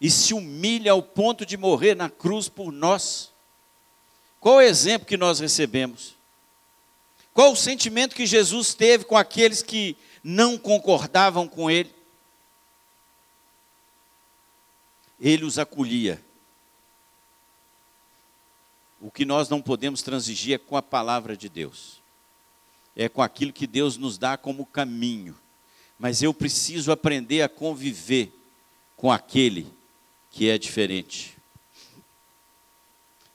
e 0.01 0.11
se 0.11 0.35
humilha 0.35 0.93
ao 0.93 1.03
ponto 1.03 1.45
de 1.45 1.57
morrer 1.57 1.95
na 1.95 2.09
cruz 2.09 2.49
por 2.49 2.73
nós. 2.73 3.33
Qual 4.41 4.57
o 4.57 4.61
exemplo 4.61 5.07
que 5.07 5.17
nós 5.17 5.39
recebemos? 5.39 6.17
Qual 7.33 7.53
o 7.53 7.57
sentimento 7.57 8.15
que 8.15 8.27
Jesus 8.27 8.75
teve 8.75 9.05
com 9.05 9.17
aqueles 9.17 9.63
que 9.63 9.97
não 10.25 10.59
concordavam 10.59 11.47
com 11.47 11.71
ele? 11.71 11.95
Ele 15.21 15.45
os 15.45 15.59
acolhia. 15.59 16.23
O 19.01 19.11
que 19.11 19.25
nós 19.25 19.49
não 19.49 19.63
podemos 19.63 20.03
transigir 20.03 20.55
é 20.55 20.59
com 20.59 20.77
a 20.77 20.83
palavra 20.83 21.37
de 21.37 21.49
Deus, 21.49 22.00
é 22.97 23.09
com 23.09 23.23
aquilo 23.23 23.53
que 23.53 23.67
Deus 23.67 23.97
nos 23.97 24.19
dá 24.19 24.37
como 24.37 24.67
caminho 24.67 25.37
mas 26.01 26.23
eu 26.23 26.33
preciso 26.33 26.91
aprender 26.91 27.43
a 27.43 27.49
conviver 27.49 28.33
com 28.97 29.13
aquele 29.13 29.71
que 30.31 30.49
é 30.49 30.57
diferente. 30.57 31.37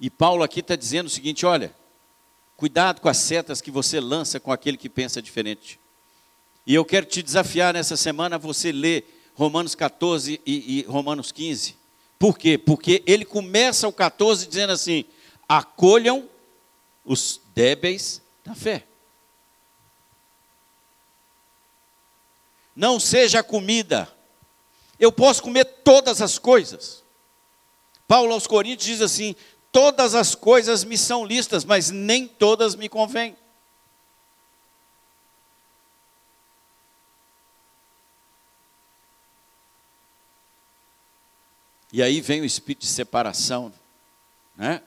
E 0.01 0.09
Paulo 0.09 0.41
aqui 0.41 0.61
está 0.61 0.75
dizendo 0.75 1.05
o 1.05 1.11
seguinte: 1.11 1.45
olha, 1.45 1.71
cuidado 2.57 3.01
com 3.01 3.07
as 3.07 3.17
setas 3.17 3.61
que 3.61 3.69
você 3.69 3.99
lança 3.99 4.39
com 4.39 4.51
aquele 4.51 4.77
que 4.77 4.89
pensa 4.89 5.21
diferente. 5.21 5.79
E 6.65 6.73
eu 6.73 6.83
quero 6.83 7.05
te 7.05 7.21
desafiar 7.21 7.75
nessa 7.75 7.95
semana 7.95 8.37
a 8.37 8.39
você 8.39 8.71
ler 8.71 9.29
Romanos 9.35 9.75
14 9.75 10.41
e, 10.43 10.79
e 10.79 10.81
Romanos 10.87 11.31
15. 11.31 11.77
Por 12.17 12.35
quê? 12.35 12.57
Porque 12.57 13.03
ele 13.05 13.25
começa 13.25 13.87
o 13.87 13.93
14 13.93 14.47
dizendo 14.47 14.73
assim: 14.73 15.05
acolham 15.47 16.27
os 17.05 17.39
débeis 17.53 18.23
da 18.43 18.55
fé. 18.55 18.87
Não 22.75 22.99
seja 22.99 23.39
a 23.39 23.43
comida. 23.43 24.11
Eu 24.99 25.11
posso 25.11 25.41
comer 25.41 25.65
todas 25.65 26.21
as 26.21 26.37
coisas. 26.37 27.03
Paulo 28.07 28.33
aos 28.33 28.45
Coríntios 28.45 28.85
diz 28.85 29.01
assim: 29.01 29.35
todas 29.71 30.13
as 30.13 30.35
coisas 30.35 30.83
me 30.83 30.97
são 30.97 31.25
listas, 31.25 31.63
mas 31.63 31.89
nem 31.89 32.27
todas 32.27 32.75
me 32.75 32.89
convêm. 32.89 33.35
E 41.93 42.03
aí 42.03 42.19
vem 42.19 42.41
o 42.41 42.45
espírito 42.45 42.81
de 42.81 42.87
separação, 42.87 43.71
né? 44.57 44.81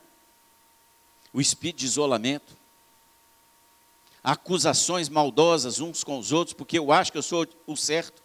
o 1.33 1.41
espírito 1.41 1.77
de 1.77 1.85
isolamento 1.87 2.58
acusações 4.23 5.09
maldosas 5.09 5.79
uns 5.79 6.03
com 6.03 6.17
os 6.17 6.31
outros, 6.31 6.53
porque 6.53 6.77
eu 6.77 6.91
acho 6.91 7.11
que 7.11 7.17
eu 7.17 7.23
sou 7.23 7.47
o 7.65 7.75
certo. 7.75 8.21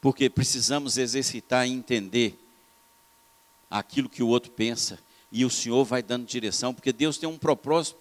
Porque 0.00 0.30
precisamos 0.30 0.96
exercitar 0.96 1.66
e 1.66 1.72
entender 1.72 2.38
aquilo 3.70 4.08
que 4.08 4.22
o 4.22 4.28
outro 4.28 4.50
pensa, 4.50 4.98
e 5.30 5.44
o 5.44 5.50
Senhor 5.50 5.84
vai 5.84 6.02
dando 6.02 6.26
direção, 6.26 6.74
porque 6.74 6.92
Deus 6.92 7.16
tem 7.16 7.28
um 7.28 7.38
propósito 7.38 7.98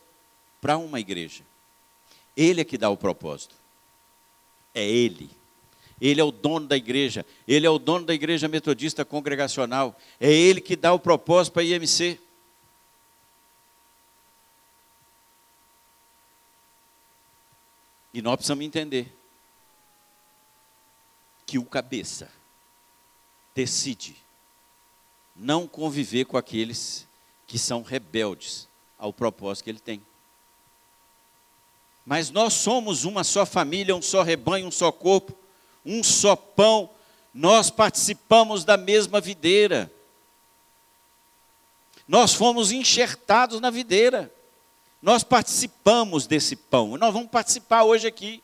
para 0.59 0.77
uma 0.77 0.99
igreja. 0.99 1.43
Ele 2.35 2.61
é 2.61 2.63
que 2.63 2.77
dá 2.77 2.89
o 2.89 2.97
propósito. 2.97 3.55
É 4.73 4.83
Ele. 4.87 5.29
Ele 6.01 6.21
é 6.21 6.23
o 6.23 6.31
dono 6.31 6.67
da 6.67 6.77
igreja. 6.77 7.25
Ele 7.47 7.67
é 7.67 7.69
o 7.69 7.77
dono 7.77 8.05
da 8.05 8.13
igreja 8.13 8.47
metodista 8.47 9.03
congregacional. 9.03 9.99
É 10.19 10.31
Ele 10.31 10.61
que 10.61 10.75
dá 10.75 10.93
o 10.93 10.99
propósito 10.99 11.53
para 11.53 11.61
a 11.61 11.65
IMC. 11.65 12.19
E 18.19 18.21
nós 18.21 18.35
precisamos 18.35 18.65
entender 18.65 19.15
que 21.45 21.57
o 21.57 21.63
cabeça 21.63 22.29
decide 23.55 24.13
não 25.33 25.65
conviver 25.65 26.25
com 26.25 26.35
aqueles 26.35 27.07
que 27.47 27.57
são 27.57 27.81
rebeldes 27.81 28.67
ao 28.97 29.13
propósito 29.13 29.63
que 29.63 29.69
ele 29.69 29.79
tem. 29.79 30.05
Mas 32.05 32.29
nós 32.29 32.55
somos 32.55 33.05
uma 33.05 33.23
só 33.23 33.45
família, 33.45 33.95
um 33.95 34.01
só 34.01 34.21
rebanho, 34.21 34.67
um 34.67 34.71
só 34.71 34.91
corpo, 34.91 35.33
um 35.85 36.03
só 36.03 36.35
pão, 36.35 36.89
nós 37.33 37.71
participamos 37.71 38.65
da 38.65 38.75
mesma 38.75 39.21
videira. 39.21 39.89
Nós 42.05 42.33
fomos 42.33 42.73
enxertados 42.73 43.61
na 43.61 43.69
videira. 43.69 44.29
Nós 45.01 45.23
participamos 45.23 46.27
desse 46.27 46.55
pão, 46.55 46.97
nós 46.97 47.13
vamos 47.13 47.29
participar 47.29 47.83
hoje 47.83 48.05
aqui. 48.05 48.43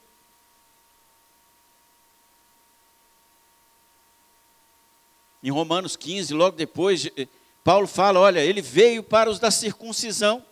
Em 5.44 5.52
Romanos 5.52 5.96
15, 5.96 6.34
logo 6.34 6.56
depois, 6.56 7.08
eh, 7.18 7.28
Paulo 7.64 7.88
fala: 7.88 8.20
olha, 8.20 8.40
ele 8.40 8.62
veio 8.62 9.04
para 9.04 9.30
os 9.30 9.38
da 9.38 9.52
circuncisão, 9.52 10.44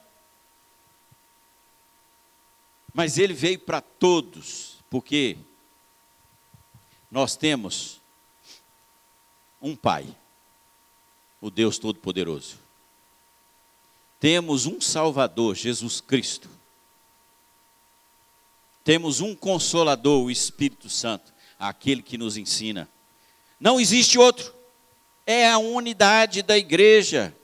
mas 2.94 3.18
ele 3.18 3.34
veio 3.34 3.60
para 3.60 3.80
todos, 3.80 4.84
porque 4.90 5.38
nós 7.10 7.38
temos 7.38 8.02
um 9.62 9.74
Pai, 9.74 10.06
o 11.40 11.50
Deus 11.50 11.80
Todo-Poderoso 11.80 12.63
temos 14.24 14.66
um 14.66 14.80
Salvador, 14.80 15.54
Jesus 15.54 16.00
Cristo. 16.00 16.50
Temos 18.82 19.20
um 19.20 19.36
Consolador, 19.36 20.24
o 20.24 20.32
Espírito 20.32 20.90
Santo, 20.90 21.34
aquele 21.60 22.02
que 22.02 22.18
nos 22.18 22.38
ensina. 22.38 22.88
Não 23.60 23.82
existe 23.82 24.18
outro. 24.18 24.56
É 25.26 25.50
a 25.50 25.58
unidade 25.58 26.42
da 26.42 26.58
igreja. 26.58 27.36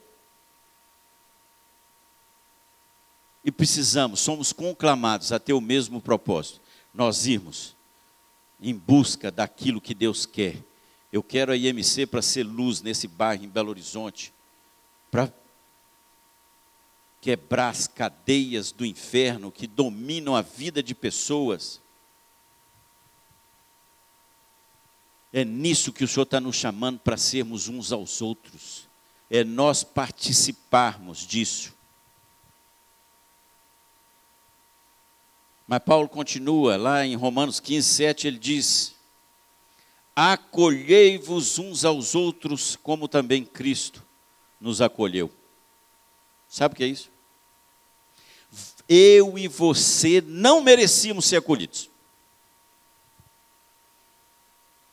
E 3.44 3.52
precisamos, 3.52 4.20
somos 4.20 4.50
conclamados 4.50 5.32
a 5.32 5.38
ter 5.38 5.52
o 5.52 5.60
mesmo 5.60 6.00
propósito. 6.00 6.62
Nós 6.94 7.26
irmos 7.26 7.76
em 8.58 8.74
busca 8.74 9.30
daquilo 9.30 9.82
que 9.82 9.92
Deus 9.92 10.24
quer. 10.24 10.56
Eu 11.12 11.22
quero 11.22 11.52
a 11.52 11.56
IMC 11.58 12.06
para 12.06 12.22
ser 12.22 12.44
luz 12.44 12.80
nesse 12.80 13.06
bairro 13.06 13.44
em 13.44 13.48
Belo 13.50 13.68
Horizonte, 13.68 14.32
para 15.10 15.30
quebrar 17.20 17.68
as 17.68 17.86
cadeias 17.86 18.72
do 18.72 18.84
inferno 18.84 19.52
que 19.52 19.66
dominam 19.66 20.34
a 20.34 20.42
vida 20.42 20.82
de 20.82 20.94
pessoas. 20.94 21.80
É 25.32 25.44
nisso 25.44 25.92
que 25.92 26.02
o 26.02 26.08
Senhor 26.08 26.24
está 26.24 26.40
nos 26.40 26.56
chamando 26.56 26.98
para 26.98 27.16
sermos 27.16 27.68
uns 27.68 27.92
aos 27.92 28.20
outros. 28.20 28.88
É 29.28 29.44
nós 29.44 29.84
participarmos 29.84 31.26
disso. 31.26 31.74
Mas 35.68 35.82
Paulo 35.84 36.08
continua 36.08 36.76
lá 36.76 37.06
em 37.06 37.14
Romanos 37.14 37.60
15, 37.60 37.88
7, 37.88 38.26
ele 38.26 38.38
diz: 38.40 38.96
Acolhei-vos 40.16 41.58
uns 41.58 41.84
aos 41.84 42.16
outros, 42.16 42.74
como 42.74 43.06
também 43.06 43.44
Cristo 43.44 44.04
nos 44.60 44.80
acolheu. 44.80 45.30
Sabe 46.50 46.72
o 46.72 46.76
que 46.76 46.82
é 46.82 46.88
isso? 46.88 47.08
Eu 48.88 49.38
e 49.38 49.46
você 49.46 50.20
não 50.20 50.60
merecíamos 50.60 51.26
ser 51.26 51.36
acolhidos. 51.36 51.88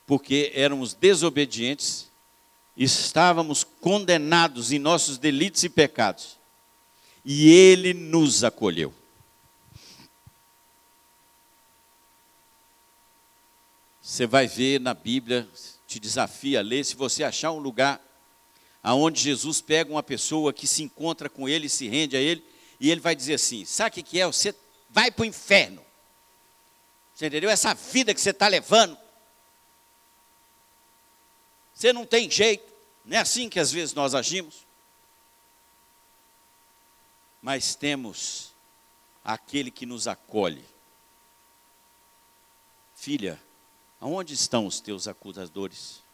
Porque 0.05 0.51
éramos 0.53 0.93
desobedientes, 0.93 2.11
estávamos 2.77 3.63
condenados 3.63 4.71
em 4.71 4.77
nossos 4.77 5.17
delitos 5.17 5.63
e 5.63 5.69
pecados. 5.69 6.37
E 7.25 7.49
Ele 7.49 7.91
nos 7.91 8.43
acolheu. 8.43 8.93
Você 13.99 14.27
vai 14.27 14.47
ver 14.47 14.79
na 14.79 14.93
Bíblia, 14.93 15.49
te 15.87 15.99
desafia 15.99 16.59
a 16.59 16.63
ler, 16.63 16.85
se 16.85 16.95
você 16.95 17.23
achar 17.23 17.51
um 17.51 17.59
lugar 17.59 17.99
aonde 18.87 19.19
Jesus 19.19 19.59
pega 19.59 19.91
uma 19.91 20.01
pessoa 20.01 20.53
que 20.53 20.65
se 20.65 20.81
encontra 20.81 21.29
com 21.29 21.49
ele, 21.49 21.67
se 21.67 21.89
rende 21.89 22.15
a 22.15 22.21
ele, 22.21 22.41
e 22.79 22.89
ele 22.89 23.01
vai 23.01 23.13
dizer 23.13 23.33
assim: 23.33 23.65
sabe 23.65 23.99
o 23.99 24.03
que 24.03 24.17
é? 24.17 24.25
Você 24.25 24.55
vai 24.89 25.11
para 25.11 25.23
o 25.23 25.25
inferno. 25.25 25.85
Você 27.13 27.27
entendeu? 27.27 27.49
Essa 27.49 27.73
vida 27.73 28.13
que 28.13 28.21
você 28.21 28.29
está 28.29 28.47
levando, 28.47 28.97
você 31.73 31.91
não 31.91 32.05
tem 32.05 32.31
jeito. 32.31 32.73
Não 33.03 33.17
é 33.17 33.19
assim 33.19 33.49
que 33.49 33.59
às 33.59 33.73
vezes 33.73 33.93
nós 33.93 34.15
agimos. 34.15 34.65
Mas 37.41 37.75
temos 37.75 38.53
aquele 39.21 39.69
que 39.69 39.85
nos 39.85 40.07
acolhe. 40.07 40.63
Filha, 42.95 43.37
aonde 43.99 44.33
estão 44.33 44.65
os 44.65 44.79
teus 44.79 45.09
acusadores? 45.09 46.06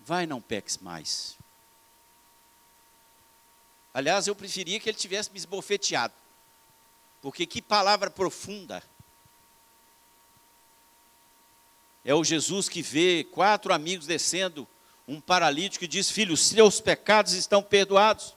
Vai, 0.00 0.26
não 0.26 0.40
peques 0.40 0.78
mais. 0.78 1.36
Aliás, 3.92 4.26
eu 4.26 4.34
preferia 4.34 4.78
que 4.80 4.88
ele 4.88 4.96
tivesse 4.96 5.30
me 5.30 5.38
esbofeteado. 5.38 6.14
Porque 7.20 7.44
que 7.44 7.60
palavra 7.60 8.10
profunda. 8.10 8.82
É 12.04 12.14
o 12.14 12.24
Jesus 12.24 12.68
que 12.68 12.80
vê 12.80 13.24
quatro 13.24 13.72
amigos 13.74 14.06
descendo, 14.06 14.66
um 15.06 15.20
paralítico 15.20 15.84
e 15.84 15.88
diz: 15.88 16.10
Filho, 16.10 16.36
seus 16.36 16.80
pecados 16.80 17.34
estão 17.34 17.62
perdoados. 17.62 18.34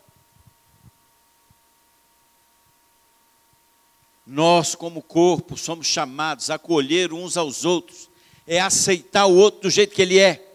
Nós, 4.25 4.73
como 4.73 5.01
corpo, 5.01 5.57
somos 5.57 5.87
chamados 5.87 6.49
a 6.49 6.55
acolher 6.55 7.13
uns 7.13 7.37
aos 7.37 7.65
outros, 7.65 8.09
é 8.47 8.59
aceitar 8.59 9.25
o 9.25 9.35
outro 9.35 9.61
do 9.61 9.69
jeito 9.69 9.93
que 9.93 10.01
ele 10.01 10.19
é. 10.19 10.52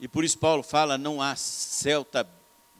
E 0.00 0.08
por 0.08 0.24
isso 0.24 0.38
Paulo 0.38 0.62
fala: 0.62 0.96
não 0.96 1.20
há 1.20 1.36
celta, 1.36 2.28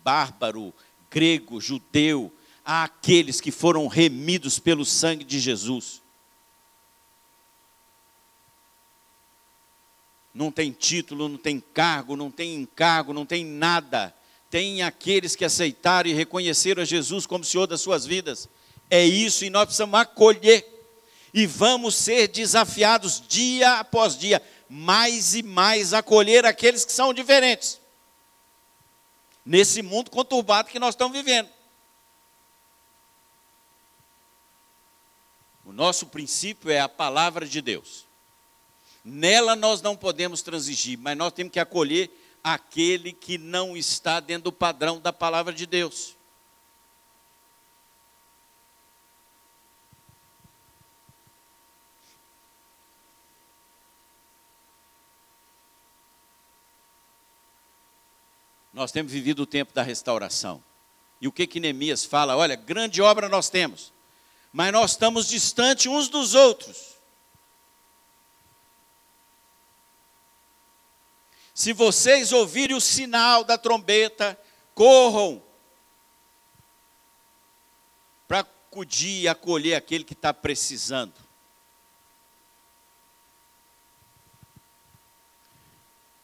bárbaro, 0.02 0.72
grego, 1.10 1.60
judeu, 1.60 2.32
há 2.64 2.84
aqueles 2.84 3.40
que 3.40 3.50
foram 3.50 3.86
remidos 3.86 4.58
pelo 4.58 4.84
sangue 4.84 5.24
de 5.24 5.38
Jesus. 5.38 6.00
Não 10.32 10.50
tem 10.50 10.72
título, 10.72 11.28
não 11.28 11.36
tem 11.36 11.60
cargo, 11.60 12.16
não 12.16 12.30
tem 12.30 12.54
encargo, 12.54 13.12
não 13.12 13.26
tem 13.26 13.44
nada. 13.44 14.14
Tem 14.48 14.82
aqueles 14.82 15.36
que 15.36 15.44
aceitaram 15.44 16.08
e 16.08 16.14
reconheceram 16.14 16.82
a 16.82 16.86
Jesus 16.86 17.26
como 17.26 17.44
Senhor 17.44 17.66
das 17.66 17.80
suas 17.80 18.06
vidas. 18.06 18.48
É 18.88 19.04
isso 19.04 19.44
e 19.44 19.50
nós 19.50 19.64
precisamos 19.66 20.00
acolher. 20.00 20.66
E 21.32 21.46
vamos 21.46 21.94
ser 21.94 22.28
desafiados 22.28 23.22
dia 23.28 23.78
após 23.78 24.16
dia 24.16 24.42
mais 24.72 25.34
e 25.34 25.42
mais 25.42 25.92
acolher 25.92 26.46
aqueles 26.46 26.84
que 26.84 26.92
são 26.92 27.12
diferentes. 27.12 27.80
Nesse 29.44 29.82
mundo 29.82 30.12
conturbado 30.12 30.70
que 30.70 30.78
nós 30.78 30.94
estamos 30.94 31.16
vivendo. 31.18 31.50
O 35.64 35.72
nosso 35.72 36.06
princípio 36.06 36.70
é 36.70 36.78
a 36.78 36.88
palavra 36.88 37.48
de 37.48 37.60
Deus. 37.60 38.06
Nela 39.04 39.56
nós 39.56 39.82
não 39.82 39.96
podemos 39.96 40.40
transigir, 40.40 40.96
mas 40.96 41.18
nós 41.18 41.32
temos 41.32 41.52
que 41.52 41.58
acolher 41.58 42.08
aquele 42.44 43.12
que 43.12 43.38
não 43.38 43.76
está 43.76 44.20
dentro 44.20 44.44
do 44.44 44.52
padrão 44.52 45.00
da 45.00 45.12
palavra 45.12 45.52
de 45.52 45.66
Deus. 45.66 46.16
Nós 58.72 58.92
temos 58.92 59.12
vivido 59.12 59.42
o 59.42 59.46
tempo 59.46 59.72
da 59.72 59.82
restauração. 59.82 60.62
E 61.20 61.28
o 61.28 61.32
que 61.32 61.46
que 61.46 61.60
Neemias 61.60 62.04
fala? 62.04 62.36
Olha, 62.36 62.56
grande 62.56 63.02
obra 63.02 63.28
nós 63.28 63.50
temos, 63.50 63.92
mas 64.52 64.72
nós 64.72 64.92
estamos 64.92 65.28
distantes 65.28 65.86
uns 65.86 66.08
dos 66.08 66.34
outros. 66.34 66.90
Se 71.52 71.74
vocês 71.74 72.32
ouvirem 72.32 72.74
o 72.74 72.80
sinal 72.80 73.44
da 73.44 73.58
trombeta, 73.58 74.38
corram 74.74 75.42
para 78.26 78.40
acudir 78.40 79.22
e 79.22 79.28
acolher 79.28 79.74
aquele 79.74 80.04
que 80.04 80.14
está 80.14 80.32
precisando. 80.32 81.29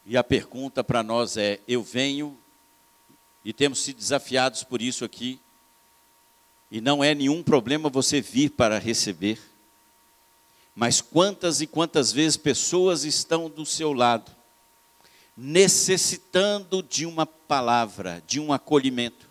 E 0.06 0.16
a 0.16 0.22
pergunta 0.22 0.84
para 0.84 1.02
nós 1.02 1.36
é: 1.36 1.60
eu 1.66 1.82
venho 1.82 2.38
e 3.44 3.52
temos 3.52 3.80
sido 3.80 3.96
desafiados 3.96 4.62
por 4.62 4.80
isso 4.80 5.04
aqui. 5.04 5.40
E 6.70 6.80
não 6.80 7.02
é 7.02 7.14
nenhum 7.14 7.42
problema 7.42 7.88
você 7.88 8.20
vir 8.20 8.50
para 8.50 8.78
receber. 8.78 9.38
Mas 10.74 11.00
quantas 11.00 11.60
e 11.60 11.66
quantas 11.66 12.12
vezes 12.12 12.36
pessoas 12.36 13.02
estão 13.04 13.48
do 13.50 13.66
seu 13.66 13.92
lado, 13.92 14.30
necessitando 15.36 16.82
de 16.82 17.04
uma 17.04 17.26
palavra, 17.26 18.22
de 18.26 18.38
um 18.38 18.52
acolhimento. 18.52 19.28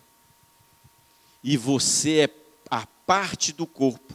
E 1.42 1.56
você 1.56 2.24
é 2.24 2.30
a 2.70 2.86
parte 3.06 3.52
do 3.52 3.66
corpo 3.66 4.12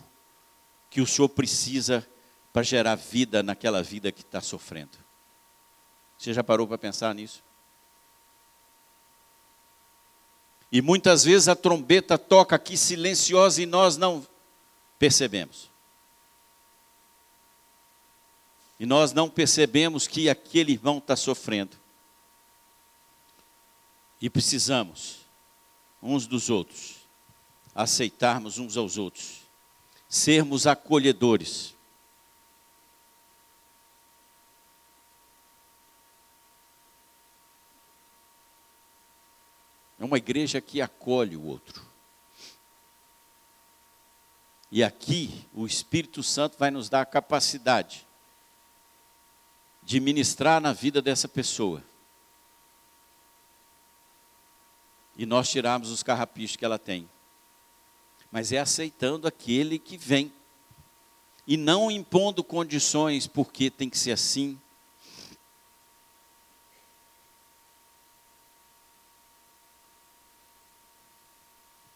que 0.90 1.02
o 1.02 1.08
Senhor 1.08 1.30
precisa 1.30 2.06
para 2.52 2.64
gerar 2.64 2.96
vida 2.96 3.42
naquela 3.42 3.82
vida 3.82 4.12
que 4.12 4.22
está 4.22 4.42
sofrendo. 4.42 5.01
Você 6.22 6.36
já 6.36 6.44
parou 6.44 6.68
para 6.68 6.78
pensar 6.78 7.16
nisso? 7.16 7.42
E 10.72 10.80
muitas 10.80 11.24
vezes 11.24 11.48
a 11.48 11.56
trombeta 11.56 12.16
toca 12.16 12.56
aqui 12.56 12.78
silenciosa 12.78 13.60
e 13.60 13.66
nós 13.66 13.98
não 13.98 14.26
percebemos. 15.00 15.68
E 18.80 18.86
nós 18.86 19.14
não 19.14 19.28
percebemos 19.28 20.08
que 20.08 20.30
aquele 20.30 20.74
irmão 20.74 21.00
está 21.00 21.16
sofrendo. 21.16 21.76
E 24.22 24.30
precisamos, 24.30 25.22
uns 26.04 26.28
dos 26.28 26.52
outros, 26.52 26.98
aceitarmos 27.74 28.60
uns 28.60 28.78
aos 28.78 28.96
outros, 28.96 29.42
sermos 30.08 30.68
acolhedores. 30.68 31.74
É 40.02 40.04
uma 40.04 40.18
igreja 40.18 40.60
que 40.60 40.82
acolhe 40.82 41.38
o 41.38 41.46
outro. 41.46 41.86
E 44.72 44.84
aqui 44.84 45.48
o 45.54 45.68
Espírito 45.68 46.24
Santo 46.24 46.58
vai 46.58 46.72
nos 46.72 46.90
dar 46.90 47.02
a 47.02 47.06
capacidade 47.06 48.08
de 49.84 50.00
ministrar 50.00 50.60
na 50.60 50.74
vida 50.74 51.04
dessa 51.04 51.28
pessoa. 51.28 51.84
E 55.16 55.24
nós 55.24 55.52
tirarmos 55.52 55.92
os 55.92 56.02
carrapichos 56.02 56.56
que 56.56 56.66
ela 56.66 56.80
tem. 56.80 57.08
Mas 58.32 58.52
é 58.52 58.58
aceitando 58.58 59.28
aquele 59.28 59.78
que 59.78 59.98
vem. 59.98 60.34
E 61.46 61.56
não 61.56 61.92
impondo 61.92 62.44
condições, 62.44 63.28
porque 63.28 63.70
tem 63.70 63.88
que 63.88 64.00
ser 64.00 64.14
assim, 64.14 64.60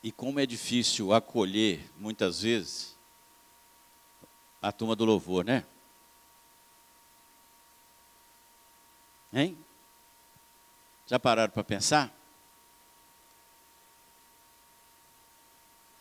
E 0.06 0.12
como 0.12 0.40
é 0.40 0.46
difícil 0.46 1.12
acolher, 1.12 1.92
muitas 1.98 2.44
vezes, 2.44 2.96
a 4.62 4.72
turma 4.72 4.96
do 4.96 5.04
louvor, 5.04 5.44
né? 5.44 5.66
Hein? 9.34 9.58
Já 11.08 11.18
pararam 11.18 11.52
para 11.52 11.64
pensar? 11.64 12.16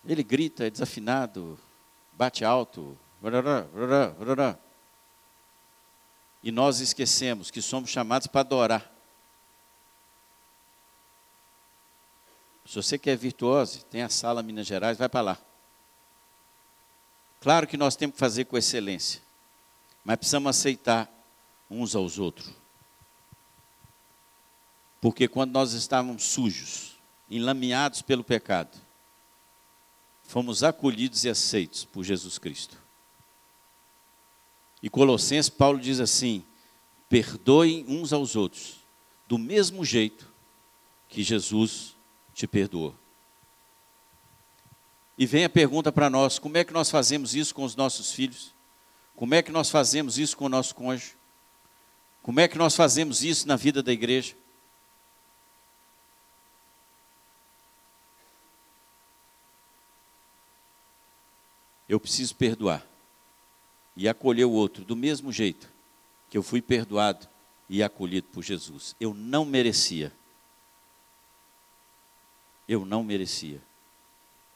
Ele 0.04 0.22
grita, 0.22 0.66
é 0.66 0.70
desafinado, 0.70 1.58
bate 2.12 2.44
alto, 2.44 2.98
e 6.42 6.52
nós 6.52 6.80
esquecemos 6.80 7.50
que 7.50 7.62
somos 7.62 7.88
chamados 7.88 8.26
para 8.26 8.42
adorar. 8.42 8.93
Se 12.64 12.76
você 12.76 12.98
quer 12.98 13.16
virtuose, 13.16 13.84
tem 13.84 14.02
a 14.02 14.08
sala 14.08 14.42
Minas 14.42 14.66
Gerais, 14.66 14.96
vai 14.96 15.08
para 15.08 15.20
lá. 15.20 15.38
Claro 17.40 17.66
que 17.66 17.76
nós 17.76 17.94
temos 17.94 18.14
que 18.14 18.20
fazer 18.20 18.46
com 18.46 18.56
excelência, 18.56 19.20
mas 20.02 20.16
precisamos 20.16 20.48
aceitar 20.48 21.10
uns 21.70 21.94
aos 21.94 22.18
outros. 22.18 22.50
Porque 25.00 25.28
quando 25.28 25.52
nós 25.52 25.74
estávamos 25.74 26.24
sujos, 26.24 26.98
enlameados 27.30 28.00
pelo 28.00 28.24
pecado, 28.24 28.78
fomos 30.22 30.62
acolhidos 30.62 31.24
e 31.24 31.28
aceitos 31.28 31.84
por 31.84 32.02
Jesus 32.02 32.38
Cristo. 32.38 32.78
E 34.82 34.88
Colossenses, 34.88 35.50
Paulo 35.50 35.78
diz 35.78 36.00
assim: 36.00 36.42
perdoem 37.08 37.84
uns 37.86 38.12
aos 38.12 38.36
outros, 38.36 38.76
do 39.28 39.36
mesmo 39.36 39.84
jeito 39.84 40.32
que 41.08 41.22
Jesus 41.22 41.93
te 42.34 42.46
perdoou. 42.46 42.94
E 45.16 45.26
vem 45.26 45.44
a 45.44 45.48
pergunta 45.48 45.92
para 45.92 46.10
nós: 46.10 46.38
como 46.38 46.56
é 46.58 46.64
que 46.64 46.72
nós 46.72 46.90
fazemos 46.90 47.34
isso 47.34 47.54
com 47.54 47.64
os 47.64 47.76
nossos 47.76 48.12
filhos? 48.12 48.52
Como 49.14 49.34
é 49.34 49.42
que 49.42 49.52
nós 49.52 49.70
fazemos 49.70 50.18
isso 50.18 50.36
com 50.36 50.46
o 50.46 50.48
nosso 50.48 50.74
cônjuge? 50.74 51.14
Como 52.22 52.40
é 52.40 52.48
que 52.48 52.58
nós 52.58 52.74
fazemos 52.74 53.22
isso 53.22 53.46
na 53.46 53.54
vida 53.54 53.82
da 53.82 53.92
igreja? 53.92 54.34
Eu 61.88 62.00
preciso 62.00 62.34
perdoar 62.34 62.84
e 63.96 64.08
acolher 64.08 64.46
o 64.46 64.50
outro 64.50 64.84
do 64.84 64.96
mesmo 64.96 65.30
jeito 65.30 65.68
que 66.28 66.36
eu 66.36 66.42
fui 66.42 66.60
perdoado 66.60 67.28
e 67.68 67.82
acolhido 67.82 68.26
por 68.28 68.42
Jesus. 68.42 68.96
Eu 68.98 69.14
não 69.14 69.44
merecia. 69.44 70.12
Eu 72.68 72.84
não 72.84 73.04
merecia, 73.04 73.60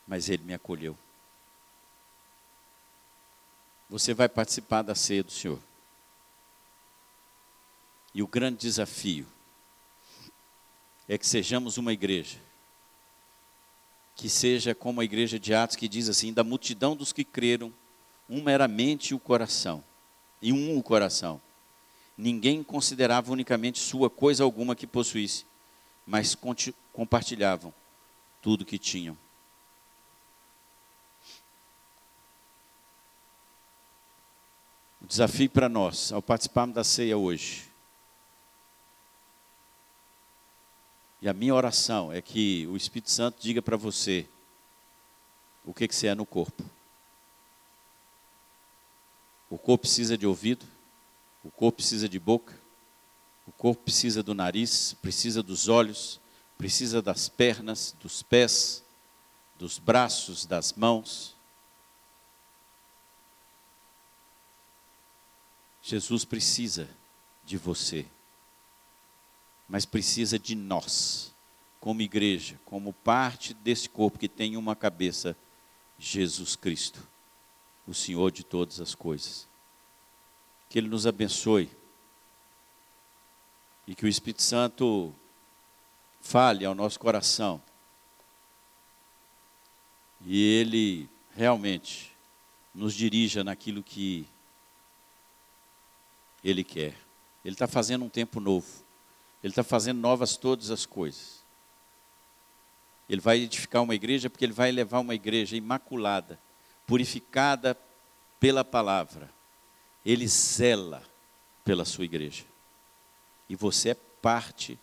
mas 0.07 0.29
Ele 0.29 0.43
me 0.43 0.55
acolheu. 0.55 0.97
Você 3.91 4.13
vai 4.15 4.29
participar 4.29 4.83
da 4.83 4.95
ceia 4.95 5.23
do 5.23 5.31
Senhor. 5.33 5.61
E 8.15 8.23
o 8.23 8.27
grande 8.27 8.59
desafio 8.59 9.27
é 11.09 11.17
que 11.17 11.27
sejamos 11.27 11.77
uma 11.77 11.93
igreja 11.93 12.39
que 14.19 14.29
seja 14.29 14.75
como 14.75 15.01
a 15.01 15.05
igreja 15.05 15.39
de 15.39 15.55
Atos 15.55 15.77
que 15.77 15.89
diz 15.89 16.09
assim: 16.09 16.33
da 16.33 16.43
multidão 16.43 16.97
dos 16.97 17.13
que 17.13 17.25
creram, 17.25 17.73
um 18.29 18.43
meramente 18.43 19.15
o 19.15 19.19
coração, 19.19 19.83
e 20.43 20.53
um 20.53 20.77
o 20.77 20.83
coração. 20.83 21.41
Ninguém 22.17 22.65
considerava 22.65 23.31
unicamente 23.31 23.79
sua 23.79 24.11
coisa 24.11 24.43
alguma 24.43 24.75
que 24.75 24.89
possuísse, 24.89 25.47
mas 26.05 26.37
compartilhavam 26.93 27.73
tudo 28.41 28.64
que 28.64 28.78
tinham. 28.78 29.16
O 35.01 35.07
desafio 35.07 35.49
para 35.49 35.68
nós, 35.68 36.12
ao 36.12 36.20
participarmos 36.20 36.74
da 36.74 36.84
ceia 36.84 37.16
hoje, 37.16 37.68
e 41.20 41.28
a 41.28 41.32
minha 41.32 41.55
oração 41.55 42.12
é 42.12 42.22
que 42.22 42.66
o 42.68 42.76
Espírito 42.76 43.11
Santo 43.11 43.41
diga 43.41 43.61
para 43.61 43.76
você 43.76 44.28
o 45.64 45.74
que, 45.74 45.89
que 45.89 45.95
você 45.95 46.07
é 46.07 46.14
no 46.14 46.24
corpo. 46.24 46.62
O 49.51 49.59
corpo 49.59 49.82
precisa 49.82 50.16
de 50.16 50.26
ouvido, 50.26 50.64
o 51.43 51.51
corpo 51.51 51.76
precisa 51.76 52.09
de 52.09 52.18
boca, 52.18 52.55
o 53.47 53.53
corpo 53.53 53.82
precisa 53.82 54.22
do 54.22 54.34
nariz, 54.34 54.95
precisa 55.01 55.43
dos 55.43 55.68
olhos, 55.68 56.20
precisa 56.59 57.01
das 57.01 57.29
pernas, 57.29 57.97
dos 57.99 58.23
pés, 58.23 58.85
dos 59.59 59.79
braços, 59.79 60.45
das 60.45 60.75
mãos. 60.75 61.35
Jesus 65.81 66.25
precisa 66.27 66.87
de 67.45 67.57
você, 67.57 68.05
mas 69.67 69.87
precisa 69.87 70.39
de 70.39 70.55
nós, 70.55 71.33
como 71.81 72.03
igreja, 72.03 72.61
como 72.67 72.93
parte 72.93 73.55
desse 73.55 73.89
corpo 73.89 74.19
que 74.19 74.29
tem 74.29 74.59
uma 74.59 74.77
cabeça, 74.77 75.35
Jesus 75.99 76.55
Cristo 76.55 77.09
o 77.89 77.95
Senhor 77.95 78.31
de 78.31 78.45
todas 78.45 78.81
as 78.81 78.95
coisas. 78.95 79.49
Que 80.69 80.79
Ele 80.79 80.89
nos 80.89 81.07
abençoe 81.07 81.71
e 83.87 83.95
que 83.95 84.05
o 84.05 84.09
Espírito 84.09 84.43
Santo 84.43 85.15
fale 86.21 86.64
ao 86.64 86.75
nosso 86.75 86.99
coração 86.99 87.62
e 90.25 90.43
Ele 90.43 91.09
realmente 91.35 92.12
nos 92.75 92.95
dirija 92.95 93.45
naquilo 93.45 93.83
que 93.83 94.27
Ele 96.43 96.64
quer. 96.64 96.95
Ele 97.45 97.55
está 97.55 97.66
fazendo 97.66 98.05
um 98.05 98.09
tempo 98.09 98.41
novo, 98.41 98.66
Ele 99.43 99.53
está 99.53 99.62
fazendo 99.62 100.01
novas 100.01 100.37
todas 100.37 100.71
as 100.71 100.85
coisas. 100.85 101.39
Ele 103.09 103.21
vai 103.21 103.39
edificar 103.39 103.83
uma 103.83 103.95
igreja 103.95 104.29
porque 104.29 104.45
Ele 104.45 104.53
vai 104.53 104.71
levar 104.71 104.99
uma 104.99 105.14
igreja 105.14 105.57
imaculada 105.57 106.39
purificada 106.87 107.77
pela 108.39 108.64
palavra. 108.64 109.31
Ele 110.05 110.27
zela 110.27 111.03
pela 111.64 111.85
sua 111.85 112.05
igreja. 112.05 112.45
E 113.49 113.57
você 113.57 113.91
é 113.91 113.95
parte 113.95 114.79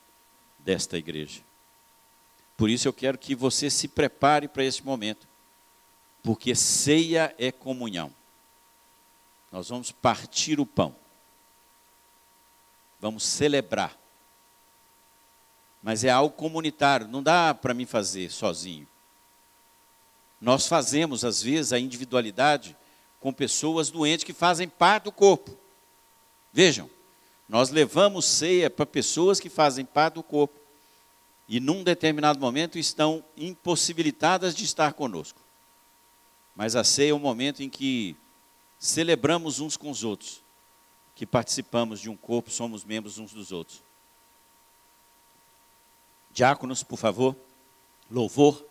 desta 0.65 0.97
igreja. 0.97 1.41
Por 2.57 2.69
isso 2.69 2.87
eu 2.87 2.93
quero 2.93 3.17
que 3.17 3.35
você 3.35 3.69
se 3.69 3.87
prepare 3.87 4.47
para 4.47 4.63
esse 4.63 4.83
momento, 4.83 5.27
porque 6.23 6.55
ceia 6.55 7.33
é 7.37 7.51
comunhão. 7.51 8.11
Nós 9.51 9.69
vamos 9.69 9.91
partir 9.91 10.59
o 10.59 10.65
pão. 10.65 10.95
Vamos 12.99 13.23
celebrar. 13.23 13.95
Mas 15.83 16.03
é 16.03 16.09
algo 16.09 16.35
comunitário, 16.35 17.07
não 17.07 17.21
dá 17.21 17.53
para 17.53 17.73
mim 17.73 17.85
fazer 17.85 18.31
sozinho. 18.31 18.87
Nós 20.41 20.67
fazemos, 20.67 21.23
às 21.23 21.41
vezes, 21.41 21.71
a 21.71 21.79
individualidade 21.79 22.75
com 23.19 23.31
pessoas 23.31 23.91
doentes 23.91 24.23
que 24.23 24.33
fazem 24.33 24.67
parte 24.67 25.03
do 25.05 25.11
corpo. 25.11 25.57
Vejam, 26.51 26.89
nós 27.47 27.69
levamos 27.69 28.25
ceia 28.25 28.69
para 28.69 28.85
pessoas 28.85 29.39
que 29.39 29.49
fazem 29.49 29.85
parte 29.85 30.15
do 30.15 30.23
corpo 30.23 30.59
e, 31.47 31.59
num 31.59 31.83
determinado 31.83 32.39
momento, 32.39 32.79
estão 32.79 33.23
impossibilitadas 33.37 34.55
de 34.55 34.63
estar 34.63 34.93
conosco. 34.93 35.39
Mas 36.55 36.75
a 36.75 36.83
ceia 36.83 37.11
é 37.11 37.13
o 37.13 37.19
momento 37.19 37.61
em 37.61 37.69
que 37.69 38.15
celebramos 38.79 39.59
uns 39.59 39.77
com 39.77 39.89
os 39.89 40.03
outros, 40.03 40.41
que 41.13 41.25
participamos 41.25 41.99
de 41.99 42.09
um 42.09 42.17
corpo, 42.17 42.49
somos 42.49 42.83
membros 42.83 43.17
uns 43.17 43.31
dos 43.31 43.51
outros. 43.51 43.83
Diáconos, 46.31 46.83
por 46.83 46.97
favor, 46.97 47.35
louvor. 48.09 48.65